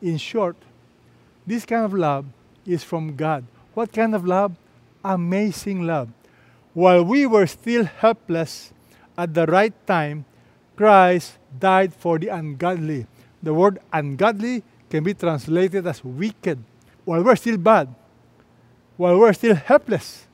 In 0.00 0.18
short, 0.18 0.56
this 1.46 1.64
kind 1.64 1.84
of 1.84 1.94
love 1.94 2.26
is 2.66 2.82
from 2.84 3.16
God. 3.16 3.44
What 3.74 3.92
kind 3.92 4.14
of 4.14 4.26
love? 4.26 4.52
Amazing 5.04 5.86
love. 5.86 6.08
While 6.74 7.04
we 7.04 7.26
were 7.26 7.46
still 7.46 7.84
helpless, 7.84 8.72
at 9.16 9.34
the 9.34 9.46
right 9.46 9.74
time, 9.86 10.24
Christ 10.76 11.38
died 11.58 11.92
for 11.92 12.18
the 12.18 12.28
ungodly. 12.28 13.06
The 13.42 13.52
word 13.52 13.78
ungodly 13.92 14.62
can 14.88 15.04
be 15.04 15.14
translated 15.14 15.86
as 15.86 16.04
wicked. 16.04 16.58
While 17.04 17.22
we're 17.24 17.36
still 17.36 17.58
bad, 17.58 17.94
while 18.96 19.18
we're 19.18 19.32
still 19.32 19.54
helpless, 19.54 20.26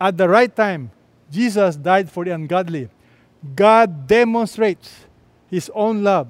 at 0.00 0.16
the 0.16 0.28
right 0.28 0.54
time, 0.54 0.90
Jesus 1.30 1.76
died 1.76 2.10
for 2.10 2.24
the 2.24 2.32
ungodly. 2.32 2.88
God 3.54 4.06
demonstrates 4.06 5.05
His 5.50 5.70
own 5.74 6.02
love 6.02 6.28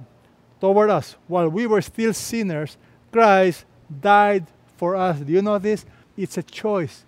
toward 0.61 0.91
us. 0.91 1.17
While 1.27 1.49
we 1.49 1.67
were 1.67 1.83
still 1.83 2.13
sinners, 2.13 2.77
Christ 3.13 3.65
died 4.01 4.47
for 4.77 4.97
us. 4.97 5.21
Do 5.21 5.33
you 5.33 5.43
know 5.43 5.59
this? 5.59 5.85
It's 6.17 6.37
a 6.39 6.43
choice. 6.43 7.05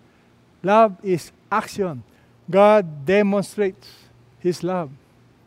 Love 0.62 0.96
is 1.02 1.32
action. 1.50 2.02
God 2.50 3.04
demonstrates 3.04 3.88
His 4.38 4.62
love 4.62 4.90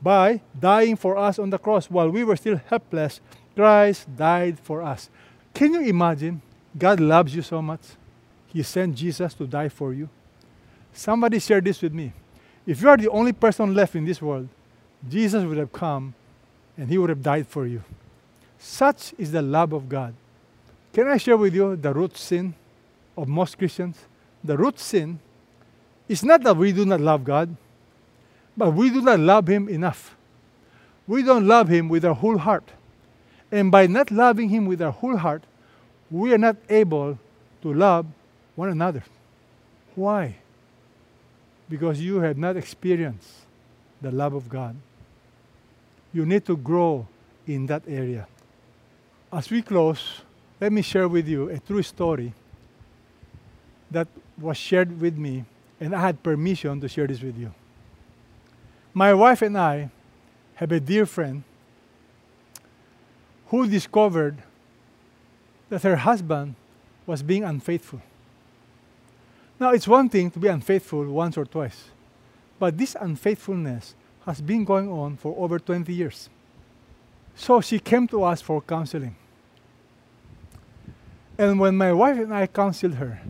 by 0.01 0.41
dying 0.59 0.95
for 0.95 1.17
us 1.17 1.39
on 1.39 1.49
the 1.49 1.57
cross. 1.57 1.89
While 1.89 2.09
we 2.09 2.23
were 2.23 2.35
still 2.35 2.59
helpless, 2.67 3.21
Christ 3.55 4.15
died 4.15 4.59
for 4.59 4.81
us. 4.81 5.09
Can 5.53 5.73
you 5.73 5.81
imagine? 5.81 6.41
God 6.77 6.99
loves 6.99 7.35
you 7.35 7.41
so 7.41 7.61
much. 7.61 7.81
He 8.47 8.63
sent 8.63 8.95
Jesus 8.95 9.33
to 9.35 9.47
die 9.47 9.69
for 9.69 9.93
you. 9.93 10.09
Somebody 10.93 11.39
shared 11.39 11.65
this 11.65 11.81
with 11.81 11.93
me. 11.93 12.13
If 12.65 12.81
you 12.81 12.89
are 12.89 12.97
the 12.97 13.09
only 13.09 13.33
person 13.33 13.73
left 13.73 13.95
in 13.95 14.05
this 14.05 14.21
world, 14.21 14.47
Jesus 15.07 15.43
would 15.43 15.57
have 15.57 15.71
come 15.71 16.13
and 16.77 16.89
he 16.89 16.97
would 16.97 17.09
have 17.09 17.23
died 17.23 17.47
for 17.47 17.65
you. 17.65 17.83
Such 18.57 19.13
is 19.17 19.31
the 19.31 19.41
love 19.41 19.73
of 19.73 19.89
God. 19.89 20.13
Can 20.93 21.07
I 21.07 21.17
share 21.17 21.37
with 21.37 21.55
you 21.55 21.75
the 21.75 21.93
root 21.93 22.17
sin 22.17 22.53
of 23.17 23.27
most 23.27 23.57
Christians? 23.57 23.97
The 24.43 24.57
root 24.57 24.79
sin 24.79 25.19
is 26.07 26.23
not 26.23 26.43
that 26.43 26.57
we 26.57 26.71
do 26.71 26.85
not 26.85 26.99
love 26.99 27.23
God, 27.23 27.55
but 28.55 28.71
we 28.71 28.89
do 28.89 29.01
not 29.01 29.19
love 29.19 29.47
Him 29.47 29.69
enough. 29.69 30.15
We 31.07 31.23
don't 31.23 31.47
love 31.47 31.69
Him 31.69 31.89
with 31.89 32.05
our 32.05 32.13
whole 32.13 32.37
heart. 32.37 32.69
And 33.51 33.71
by 33.71 33.87
not 33.87 34.11
loving 34.11 34.49
Him 34.49 34.65
with 34.65 34.81
our 34.81 34.91
whole 34.91 35.17
heart, 35.17 35.43
we 36.09 36.33
are 36.33 36.37
not 36.37 36.57
able 36.69 37.17
to 37.61 37.73
love 37.73 38.05
one 38.55 38.69
another. 38.69 39.03
Why? 39.95 40.35
Because 41.69 42.01
you 42.01 42.17
have 42.21 42.37
not 42.37 42.57
experienced 42.57 43.29
the 44.01 44.11
love 44.11 44.33
of 44.33 44.49
God. 44.49 44.75
You 46.13 46.25
need 46.25 46.45
to 46.45 46.57
grow 46.57 47.07
in 47.47 47.65
that 47.67 47.83
area. 47.87 48.27
As 49.31 49.49
we 49.49 49.61
close, 49.61 50.21
let 50.59 50.71
me 50.71 50.81
share 50.81 51.07
with 51.07 51.27
you 51.27 51.49
a 51.49 51.59
true 51.59 51.81
story 51.83 52.33
that 53.89 54.07
was 54.37 54.57
shared 54.57 54.99
with 54.99 55.17
me, 55.17 55.45
and 55.79 55.95
I 55.95 56.01
had 56.01 56.21
permission 56.21 56.79
to 56.81 56.87
share 56.87 57.07
this 57.07 57.21
with 57.21 57.37
you. 57.37 57.53
My 58.93 59.13
wife 59.13 59.41
and 59.41 59.57
I 59.57 59.89
have 60.55 60.71
a 60.71 60.79
dear 60.79 61.05
friend 61.05 61.43
who 63.47 63.67
discovered 63.67 64.37
that 65.69 65.83
her 65.83 65.95
husband 65.95 66.55
was 67.05 67.23
being 67.23 67.43
unfaithful. 67.43 68.01
Now, 69.59 69.71
it's 69.71 69.87
one 69.87 70.09
thing 70.09 70.31
to 70.31 70.39
be 70.39 70.47
unfaithful 70.47 71.05
once 71.05 71.37
or 71.37 71.45
twice, 71.45 71.85
but 72.59 72.77
this 72.77 72.95
unfaithfulness 72.99 73.95
has 74.25 74.41
been 74.41 74.63
going 74.63 74.89
on 74.89 75.17
for 75.17 75.35
over 75.37 75.59
20 75.59 75.93
years. 75.93 76.29
So 77.35 77.61
she 77.61 77.79
came 77.79 78.07
to 78.09 78.23
us 78.23 78.41
for 78.41 78.61
counseling. 78.61 79.15
And 81.37 81.59
when 81.59 81.75
my 81.75 81.91
wife 81.91 82.17
and 82.17 82.33
I 82.33 82.47
counseled 82.47 82.95
her, 82.95 83.21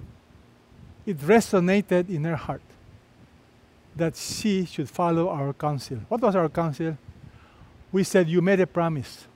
it 1.06 1.18
resonated 1.20 2.10
in 2.10 2.24
her 2.26 2.36
heart 2.36 2.62
that 3.96 4.16
she 4.16 4.66
should 4.66 4.90
follow 4.90 5.30
our 5.30 5.54
counsel. 5.54 6.00
What 6.08 6.22
was 6.22 6.36
our 6.36 6.50
counsel? 6.50 6.98
We 7.92 8.04
said, 8.04 8.28
You 8.28 8.42
made 8.42 8.60
a 8.60 8.68
promise 8.68 9.28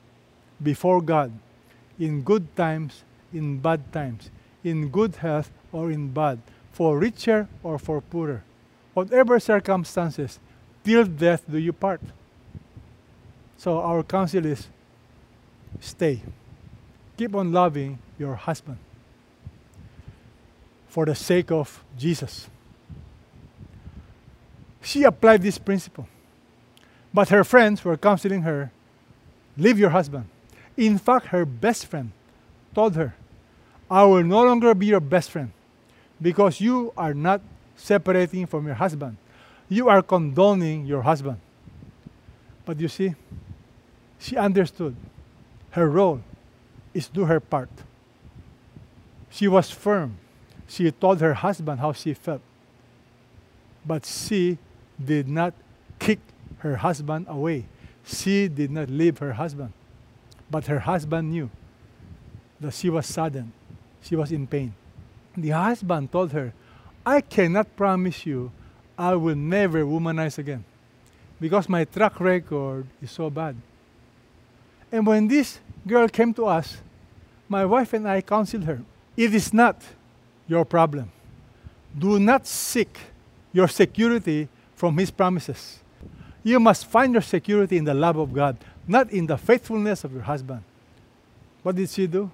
before 0.61 1.01
God 1.01 1.31
in 1.99 2.21
good 2.21 2.55
times, 2.55 3.03
in 3.33 3.59
bad 3.59 3.91
times, 3.91 4.29
in 4.63 4.89
good 4.89 5.17
health 5.17 5.51
or 5.71 5.91
in 5.91 6.09
bad, 6.09 6.39
for 6.71 6.97
richer 6.97 7.47
or 7.63 7.77
for 7.79 8.01
poorer. 8.01 8.43
Whatever 8.93 9.39
circumstances, 9.39 10.39
till 10.85 11.03
death 11.03 11.43
do 11.49 11.57
you 11.57 11.73
part. 11.73 11.99
So 13.57 13.81
our 13.81 14.03
counsel 14.03 14.45
is 14.45 14.67
stay. 15.81 16.21
keep 17.17 17.33
on 17.33 17.51
loving 17.51 17.97
your 18.19 18.35
husband 18.35 18.77
for 20.87 21.05
the 21.05 21.15
sake 21.15 21.51
of 21.51 21.83
Jesus. 21.97 22.47
She 24.81 25.03
applied 25.03 25.41
this 25.41 25.57
principle. 25.57 26.07
But 27.13 27.29
her 27.29 27.43
friends 27.43 27.83
were 27.83 27.97
counseling 27.97 28.43
her 28.43 28.71
leave 29.57 29.79
your 29.79 29.89
husband. 29.89 30.25
In 30.77 30.97
fact, 30.97 31.27
her 31.27 31.45
best 31.45 31.85
friend 31.87 32.11
told 32.73 32.95
her, 32.95 33.15
I 33.89 34.03
will 34.03 34.23
no 34.23 34.43
longer 34.43 34.73
be 34.73 34.87
your 34.87 34.99
best 34.99 35.31
friend 35.31 35.51
because 36.21 36.59
you 36.59 36.93
are 36.97 37.13
not 37.13 37.41
separating 37.75 38.45
from 38.45 38.65
your 38.65 38.75
husband. 38.75 39.17
You 39.69 39.89
are 39.89 40.01
condoning 40.01 40.85
your 40.85 41.01
husband. 41.01 41.39
But 42.65 42.79
you 42.79 42.87
see, 42.87 43.15
she 44.19 44.37
understood 44.37 44.95
her 45.71 45.89
role 45.89 46.21
is 46.93 47.07
do 47.07 47.25
her 47.25 47.39
part. 47.39 47.69
She 49.29 49.47
was 49.47 49.69
firm. 49.69 50.17
She 50.67 50.89
told 50.91 51.19
her 51.19 51.33
husband 51.33 51.79
how 51.79 51.91
she 51.93 52.13
felt. 52.13 52.41
But 53.85 54.05
she 54.05 54.57
did 55.03 55.27
not 55.27 55.53
kick 55.99 56.19
her 56.59 56.77
husband 56.77 57.27
away. 57.29 57.65
She 58.05 58.47
did 58.47 58.71
not 58.71 58.89
leave 58.89 59.17
her 59.17 59.33
husband. 59.33 59.73
But 60.49 60.67
her 60.67 60.79
husband 60.79 61.31
knew 61.31 61.49
that 62.61 62.73
she 62.73 62.89
was 62.89 63.05
saddened. 63.05 63.51
She 64.01 64.15
was 64.15 64.31
in 64.31 64.47
pain. 64.47 64.73
The 65.35 65.49
husband 65.49 66.11
told 66.11 66.31
her, 66.31 66.53
I 67.05 67.21
cannot 67.21 67.75
promise 67.75 68.25
you 68.25 68.51
I 68.97 69.15
will 69.15 69.35
never 69.35 69.83
womanize 69.83 70.37
again 70.37 70.63
because 71.39 71.67
my 71.67 71.83
track 71.83 72.19
record 72.19 72.87
is 73.01 73.11
so 73.11 73.29
bad. 73.29 73.55
And 74.91 75.05
when 75.05 75.27
this 75.27 75.59
girl 75.85 76.07
came 76.07 76.33
to 76.35 76.45
us, 76.45 76.77
my 77.49 77.65
wife 77.65 77.93
and 77.93 78.07
I 78.07 78.21
counseled 78.21 78.63
her. 78.63 78.81
It 79.17 79.33
is 79.33 79.53
not 79.53 79.81
your 80.47 80.65
problem. 80.65 81.11
Do 81.97 82.19
not 82.19 82.47
seek 82.47 82.97
your 83.51 83.67
security 83.67 84.47
from 84.75 84.97
His 84.97 85.11
promises. 85.11 85.79
You 86.43 86.59
must 86.59 86.85
find 86.85 87.13
your 87.13 87.21
security 87.21 87.77
in 87.77 87.85
the 87.85 87.93
love 87.93 88.17
of 88.17 88.33
God, 88.33 88.57
not 88.87 89.11
in 89.11 89.25
the 89.25 89.37
faithfulness 89.37 90.03
of 90.03 90.13
your 90.13 90.21
husband. 90.21 90.63
What 91.63 91.75
did 91.75 91.89
she 91.89 92.07
do? 92.07 92.29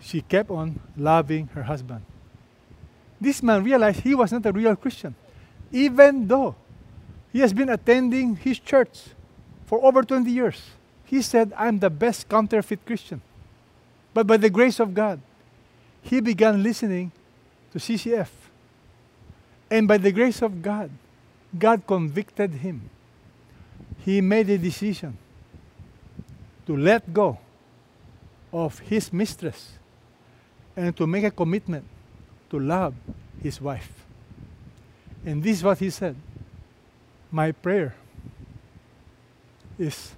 She 0.00 0.22
kept 0.22 0.50
on 0.50 0.80
loving 0.96 1.48
her 1.48 1.62
husband. 1.62 2.02
This 3.22 3.40
man 3.40 3.62
realized 3.62 4.00
he 4.00 4.16
was 4.16 4.32
not 4.32 4.44
a 4.46 4.50
real 4.50 4.74
Christian, 4.74 5.14
even 5.70 6.26
though 6.26 6.56
he 7.32 7.38
has 7.38 7.52
been 7.52 7.68
attending 7.68 8.34
his 8.34 8.58
church 8.58 8.98
for 9.64 9.78
over 9.84 10.02
20 10.02 10.28
years. 10.28 10.60
He 11.04 11.22
said, 11.22 11.52
I'm 11.56 11.78
the 11.78 11.88
best 11.88 12.28
counterfeit 12.28 12.84
Christian. 12.84 13.22
But 14.12 14.26
by 14.26 14.38
the 14.38 14.50
grace 14.50 14.80
of 14.80 14.92
God, 14.92 15.20
he 16.02 16.20
began 16.20 16.64
listening 16.64 17.12
to 17.70 17.78
CCF. 17.78 18.26
And 19.70 19.86
by 19.86 19.98
the 19.98 20.10
grace 20.10 20.42
of 20.42 20.60
God, 20.60 20.90
God 21.56 21.86
convicted 21.86 22.50
him. 22.54 22.90
He 24.04 24.20
made 24.20 24.50
a 24.50 24.58
decision 24.58 25.16
to 26.66 26.76
let 26.76 27.14
go 27.14 27.38
of 28.52 28.80
his 28.80 29.12
mistress 29.12 29.78
and 30.74 30.96
to 30.96 31.06
make 31.06 31.22
a 31.22 31.30
commitment 31.30 31.84
to 32.52 32.60
love 32.60 32.94
his 33.42 33.60
wife. 33.60 34.04
And 35.24 35.42
this 35.42 35.58
is 35.58 35.64
what 35.64 35.78
he 35.78 35.90
said 35.90 36.14
My 37.30 37.50
prayer 37.50 37.94
is 39.78 40.12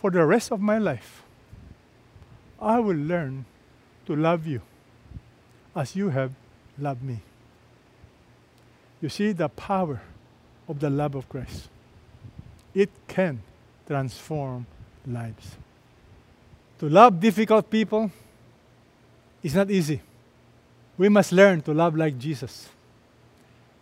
for 0.00 0.10
the 0.10 0.24
rest 0.24 0.52
of 0.52 0.60
my 0.60 0.78
life, 0.78 1.22
I 2.60 2.78
will 2.78 2.96
learn 2.96 3.46
to 4.06 4.14
love 4.14 4.46
you 4.46 4.60
as 5.74 5.96
you 5.96 6.10
have 6.10 6.32
loved 6.78 7.02
me. 7.02 7.20
You 9.00 9.08
see 9.08 9.32
the 9.32 9.48
power 9.48 10.02
of 10.68 10.80
the 10.80 10.90
love 10.90 11.14
of 11.14 11.28
Christ. 11.28 11.68
It 12.74 12.90
can 13.08 13.42
transform 13.86 14.66
lives. 15.06 15.56
To 16.80 16.88
love 16.88 17.20
difficult 17.20 17.70
people 17.70 18.10
is 19.42 19.54
not 19.54 19.70
easy. 19.70 20.00
We 21.00 21.08
must 21.08 21.32
learn 21.32 21.62
to 21.62 21.72
love 21.72 21.96
like 21.96 22.18
Jesus. 22.18 22.68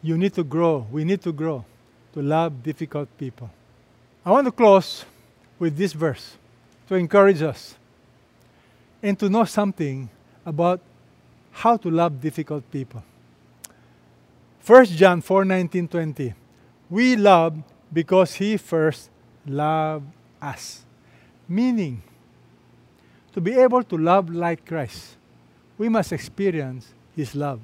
You 0.03 0.17
need 0.17 0.35
to 0.35 0.45
grow. 0.45 0.87
We 0.89 1.03
need 1.03 1.21
to 1.23 1.33
grow 1.33 1.65
to 2.13 2.23
love 2.23 2.63
difficult 2.63 3.09
people. 3.19 3.51
I 4.25 4.31
want 4.31 4.47
to 4.47 4.53
close 4.53 5.05
with 5.59 5.77
this 5.77 5.93
verse 5.95 6.37
to 6.87 6.95
encourage 6.95 7.43
us 7.43 7.75
and 9.03 9.19
to 9.19 9.29
know 9.29 9.43
something 9.47 10.09
about 10.47 10.81
how 11.51 11.77
to 11.79 11.91
love 11.91 12.21
difficult 12.21 12.71
people. 12.71 13.03
1 14.65 14.85
John 14.85 15.21
4 15.21 15.45
19 15.45 15.89
20. 15.89 16.35
We 16.89 17.17
love 17.17 17.59
because 17.93 18.35
he 18.35 18.57
first 18.57 19.11
loved 19.45 20.07
us. 20.41 20.85
Meaning, 21.49 22.01
to 23.33 23.41
be 23.41 23.55
able 23.55 23.83
to 23.83 23.99
love 23.99 24.31
like 24.31 24.65
Christ, 24.65 25.17
we 25.77 25.89
must 25.89 26.13
experience 26.13 26.95
his 27.19 27.35
love. 27.35 27.61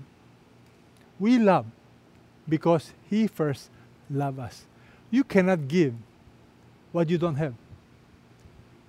We 1.20 1.38
love 1.38 1.64
because 2.48 2.92
he 3.08 3.28
first 3.28 3.70
loved 4.10 4.40
us. 4.40 4.66
You 5.12 5.22
cannot 5.22 5.68
give 5.68 5.94
what 6.90 7.08
you 7.08 7.18
don't 7.18 7.36
have. 7.36 7.54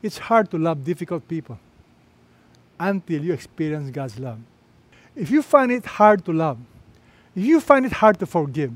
It's 0.02 0.18
hard 0.18 0.50
to 0.50 0.58
love 0.58 0.84
difficult 0.84 1.28
people 1.28 1.60
until 2.80 3.24
you 3.24 3.32
experience 3.32 3.92
God's 3.92 4.18
love. 4.18 4.40
If 5.16 5.30
you 5.30 5.44
find 5.44 5.72
it 5.72 5.86
hard 5.86 6.26
to 6.26 6.34
love, 6.34 6.58
if 7.36 7.46
you 7.46 7.60
find 7.60 7.86
it 7.86 7.92
hard 7.92 8.18
to 8.20 8.26
forgive, 8.26 8.74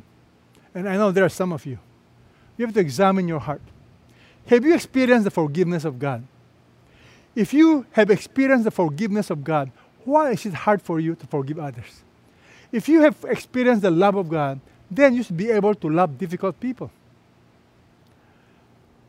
and 0.76 0.88
I 0.88 0.96
know 0.96 1.12
there 1.12 1.26
are 1.26 1.30
some 1.30 1.52
of 1.52 1.66
you, 1.66 1.80
you 2.56 2.68
have 2.68 2.76
to 2.76 2.80
examine 2.80 3.28
your 3.28 3.40
heart. 3.40 3.62
Have 4.46 4.64
you 4.64 4.76
experienced 4.76 5.24
the 5.24 5.32
forgiveness 5.32 5.86
of 5.86 5.98
God? 5.98 6.24
If 7.36 7.52
you 7.52 7.88
have 7.94 8.12
experienced 8.12 8.66
the 8.66 8.72
forgiveness 8.72 9.32
of 9.32 9.44
God, 9.44 9.72
why 10.10 10.32
is 10.32 10.46
it 10.46 10.54
hard 10.54 10.82
for 10.82 11.00
you 11.00 11.16
to 11.16 11.28
forgive 11.28 11.60
others? 11.60 12.04
If 12.72 12.90
you 12.90 13.02
have 13.02 13.26
experienced 13.28 13.82
the 13.82 13.92
love 13.92 14.16
of 14.16 14.30
God, 14.30 14.60
then 14.90 15.16
you 15.16 15.24
should 15.24 15.38
be 15.38 15.50
able 15.50 15.76
to 15.76 15.90
love 15.90 16.18
difficult 16.18 16.60
people. 16.60 16.92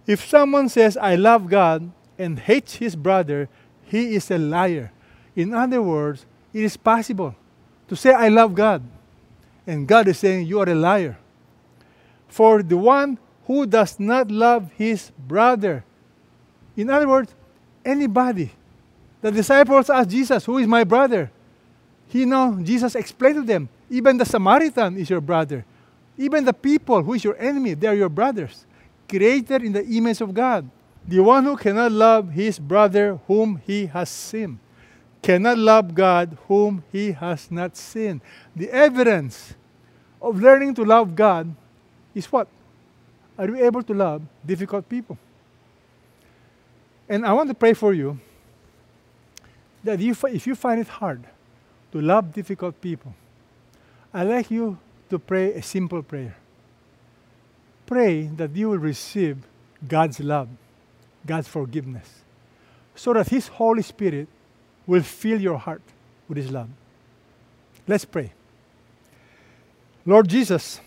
If 0.06 0.26
someone 0.26 0.68
says, 0.68 0.96
I 0.96 1.16
love 1.16 1.48
God 1.48 1.90
and 2.18 2.38
hates 2.38 2.74
his 2.74 2.96
brother, 2.96 3.48
he 3.84 4.14
is 4.14 4.30
a 4.30 4.38
liar. 4.38 4.92
In 5.36 5.54
other 5.54 5.82
words, 5.82 6.26
it 6.52 6.64
is 6.64 6.76
possible 6.76 7.34
to 7.88 7.96
say, 7.96 8.12
I 8.12 8.28
love 8.28 8.54
God, 8.54 8.82
and 9.66 9.86
God 9.86 10.08
is 10.08 10.18
saying, 10.18 10.46
You 10.46 10.60
are 10.60 10.68
a 10.68 10.74
liar. 10.74 11.18
For 12.28 12.62
the 12.62 12.76
one 12.76 13.18
who 13.46 13.66
does 13.66 13.98
not 13.98 14.30
love 14.30 14.70
his 14.76 15.10
brother, 15.18 15.84
in 16.76 16.90
other 16.90 17.08
words, 17.08 17.34
anybody. 17.84 18.52
The 19.20 19.30
disciples 19.30 19.90
asked 19.90 20.10
Jesus, 20.10 20.44
Who 20.44 20.58
is 20.58 20.66
my 20.66 20.84
brother? 20.84 21.30
He 22.08 22.24
know 22.24 22.58
Jesus 22.62 22.94
explained 22.94 23.36
to 23.36 23.42
them, 23.42 23.68
even 23.88 24.16
the 24.16 24.24
Samaritan 24.24 24.96
is 24.96 25.10
your 25.10 25.20
brother. 25.20 25.64
Even 26.16 26.44
the 26.44 26.52
people 26.52 27.02
who 27.02 27.14
is 27.14 27.24
your 27.24 27.36
enemy, 27.38 27.74
they 27.74 27.86
are 27.86 27.94
your 27.94 28.08
brothers, 28.08 28.66
created 29.08 29.62
in 29.62 29.72
the 29.72 29.84
image 29.84 30.20
of 30.20 30.32
God. 30.34 30.68
The 31.06 31.20
one 31.20 31.44
who 31.44 31.56
cannot 31.56 31.92
love 31.92 32.30
his 32.30 32.58
brother 32.58 33.18
whom 33.26 33.60
he 33.66 33.86
has 33.86 34.08
seen 34.08 34.58
cannot 35.22 35.58
love 35.58 35.94
God 35.94 36.36
whom 36.48 36.82
he 36.90 37.12
has 37.12 37.50
not 37.50 37.76
seen. 37.76 38.20
The 38.56 38.70
evidence 38.70 39.54
of 40.20 40.40
learning 40.40 40.74
to 40.74 40.84
love 40.84 41.14
God 41.14 41.54
is 42.14 42.26
what? 42.26 42.48
Are 43.38 43.46
you 43.46 43.56
able 43.56 43.82
to 43.82 43.94
love 43.94 44.22
difficult 44.44 44.88
people? 44.88 45.16
And 47.08 47.26
I 47.26 47.32
want 47.32 47.48
to 47.48 47.54
pray 47.54 47.74
for 47.74 47.92
you 47.92 48.18
that 49.84 50.00
you, 50.00 50.14
if 50.24 50.46
you 50.46 50.54
find 50.54 50.80
it 50.80 50.88
hard 50.88 51.24
to 51.92 52.00
love 52.00 52.32
difficult 52.32 52.80
people, 52.80 53.14
I'd 54.12 54.28
like 54.28 54.50
you 54.50 54.78
to 55.08 55.18
pray 55.18 55.54
a 55.54 55.62
simple 55.62 56.02
prayer. 56.02 56.36
Pray 57.86 58.26
that 58.36 58.54
you 58.54 58.70
will 58.70 58.78
receive 58.78 59.38
God's 59.86 60.20
love 60.20 60.48
God's 61.26 61.48
forgiveness, 61.48 62.22
so 62.94 63.12
that 63.12 63.28
His 63.28 63.48
Holy 63.48 63.82
Spirit 63.82 64.28
will 64.86 65.02
fill 65.02 65.40
your 65.40 65.58
heart 65.58 65.82
with 66.28 66.38
His 66.38 66.50
love. 66.50 66.68
Let's 67.86 68.04
pray. 68.04 68.32
Lord 70.06 70.28
Jesus, 70.28 70.80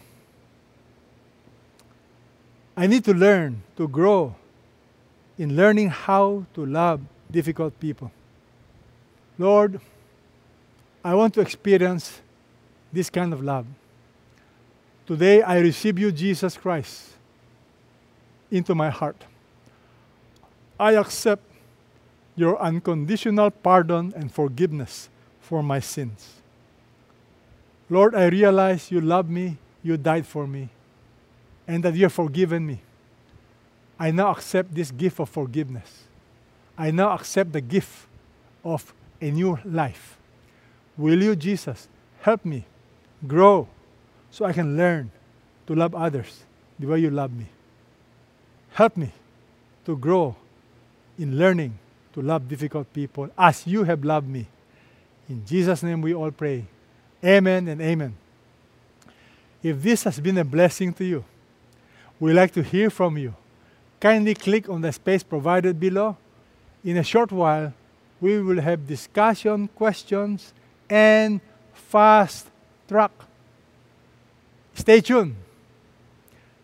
I 2.75 2.87
need 2.87 3.05
to 3.05 3.13
learn 3.13 3.61
to 3.77 3.87
grow 3.87 4.35
in 5.37 5.55
learning 5.55 5.89
how 5.89 6.45
to 6.55 6.65
love 6.65 7.01
difficult 7.29 7.79
people. 7.79 8.11
Lord, 9.37 9.79
I 11.03 11.15
want 11.15 11.33
to 11.35 11.41
experience 11.41 12.21
this 12.91 13.09
kind 13.09 13.33
of 13.33 13.43
love. 13.43 13.65
Today, 15.05 15.41
I 15.41 15.59
receive 15.59 15.99
you, 15.99 16.11
Jesus 16.11 16.55
Christ, 16.55 17.09
into 18.51 18.73
my 18.75 18.89
heart. 18.89 19.23
I 20.79 20.93
accept 20.93 21.43
your 22.35 22.59
unconditional 22.61 23.51
pardon 23.51 24.13
and 24.15 24.31
forgiveness 24.31 25.09
for 25.41 25.61
my 25.61 25.79
sins. 25.79 26.41
Lord, 27.89 28.15
I 28.15 28.27
realize 28.27 28.91
you 28.91 29.01
love 29.01 29.29
me, 29.29 29.57
you 29.83 29.97
died 29.97 30.25
for 30.25 30.47
me, 30.47 30.69
and 31.67 31.83
that 31.83 31.95
you 31.95 32.03
have 32.03 32.13
forgiven 32.13 32.65
me. 32.65 32.79
I 33.99 34.11
now 34.11 34.31
accept 34.31 34.73
this 34.73 34.89
gift 34.89 35.19
of 35.19 35.29
forgiveness. 35.29 36.03
I 36.77 36.91
now 36.91 37.11
accept 37.13 37.51
the 37.51 37.61
gift 37.61 38.07
of 38.63 38.93
a 39.23 39.31
new 39.31 39.57
life. 39.63 40.17
Will 40.97 41.23
you, 41.23 41.35
Jesus, 41.35 41.87
help 42.21 42.43
me 42.43 42.65
grow 43.25 43.67
so 44.29 44.43
I 44.43 44.51
can 44.51 44.75
learn 44.75 45.09
to 45.65 45.75
love 45.75 45.95
others 45.95 46.43
the 46.77 46.87
way 46.87 46.99
you 46.99 47.09
love 47.09 47.31
me? 47.31 47.45
Help 48.71 48.97
me 48.97 49.11
to 49.85 49.95
grow 49.95 50.35
in 51.17 51.37
learning 51.37 51.79
to 52.13 52.21
love 52.21 52.49
difficult 52.49 52.91
people 52.91 53.29
as 53.37 53.65
you 53.65 53.85
have 53.85 54.03
loved 54.03 54.27
me. 54.27 54.45
In 55.29 55.45
Jesus' 55.45 55.81
name 55.83 56.01
we 56.01 56.13
all 56.13 56.31
pray. 56.31 56.65
Amen 57.23 57.69
and 57.69 57.81
amen. 57.81 58.15
If 59.61 59.81
this 59.81 60.03
has 60.03 60.19
been 60.19 60.37
a 60.37 60.43
blessing 60.43 60.91
to 60.93 61.05
you, 61.05 61.23
we'd 62.19 62.33
like 62.33 62.51
to 62.53 62.61
hear 62.61 62.89
from 62.89 63.17
you. 63.17 63.33
Kindly 64.01 64.35
click 64.35 64.67
on 64.67 64.81
the 64.81 64.91
space 64.91 65.23
provided 65.23 65.79
below. 65.79 66.17
In 66.83 66.97
a 66.97 67.03
short 67.03 67.31
while, 67.31 67.73
we 68.23 68.41
will 68.41 68.61
have 68.61 68.87
discussion, 68.87 69.67
questions, 69.75 70.53
and 70.89 71.41
fast 71.73 72.47
track. 72.87 73.11
Stay 74.73 75.01
tuned 75.01 75.35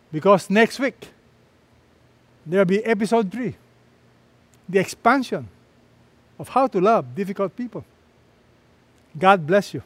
because 0.09 0.49
next 0.49 0.79
week 0.79 1.09
there 2.45 2.61
will 2.61 2.65
be 2.65 2.83
episode 2.85 3.29
3 3.29 3.53
the 4.69 4.79
expansion 4.79 5.49
of 6.39 6.47
how 6.47 6.65
to 6.65 6.79
love 6.79 7.13
difficult 7.13 7.53
people. 7.53 7.83
God 9.17 9.45
bless 9.45 9.73
you. 9.73 9.83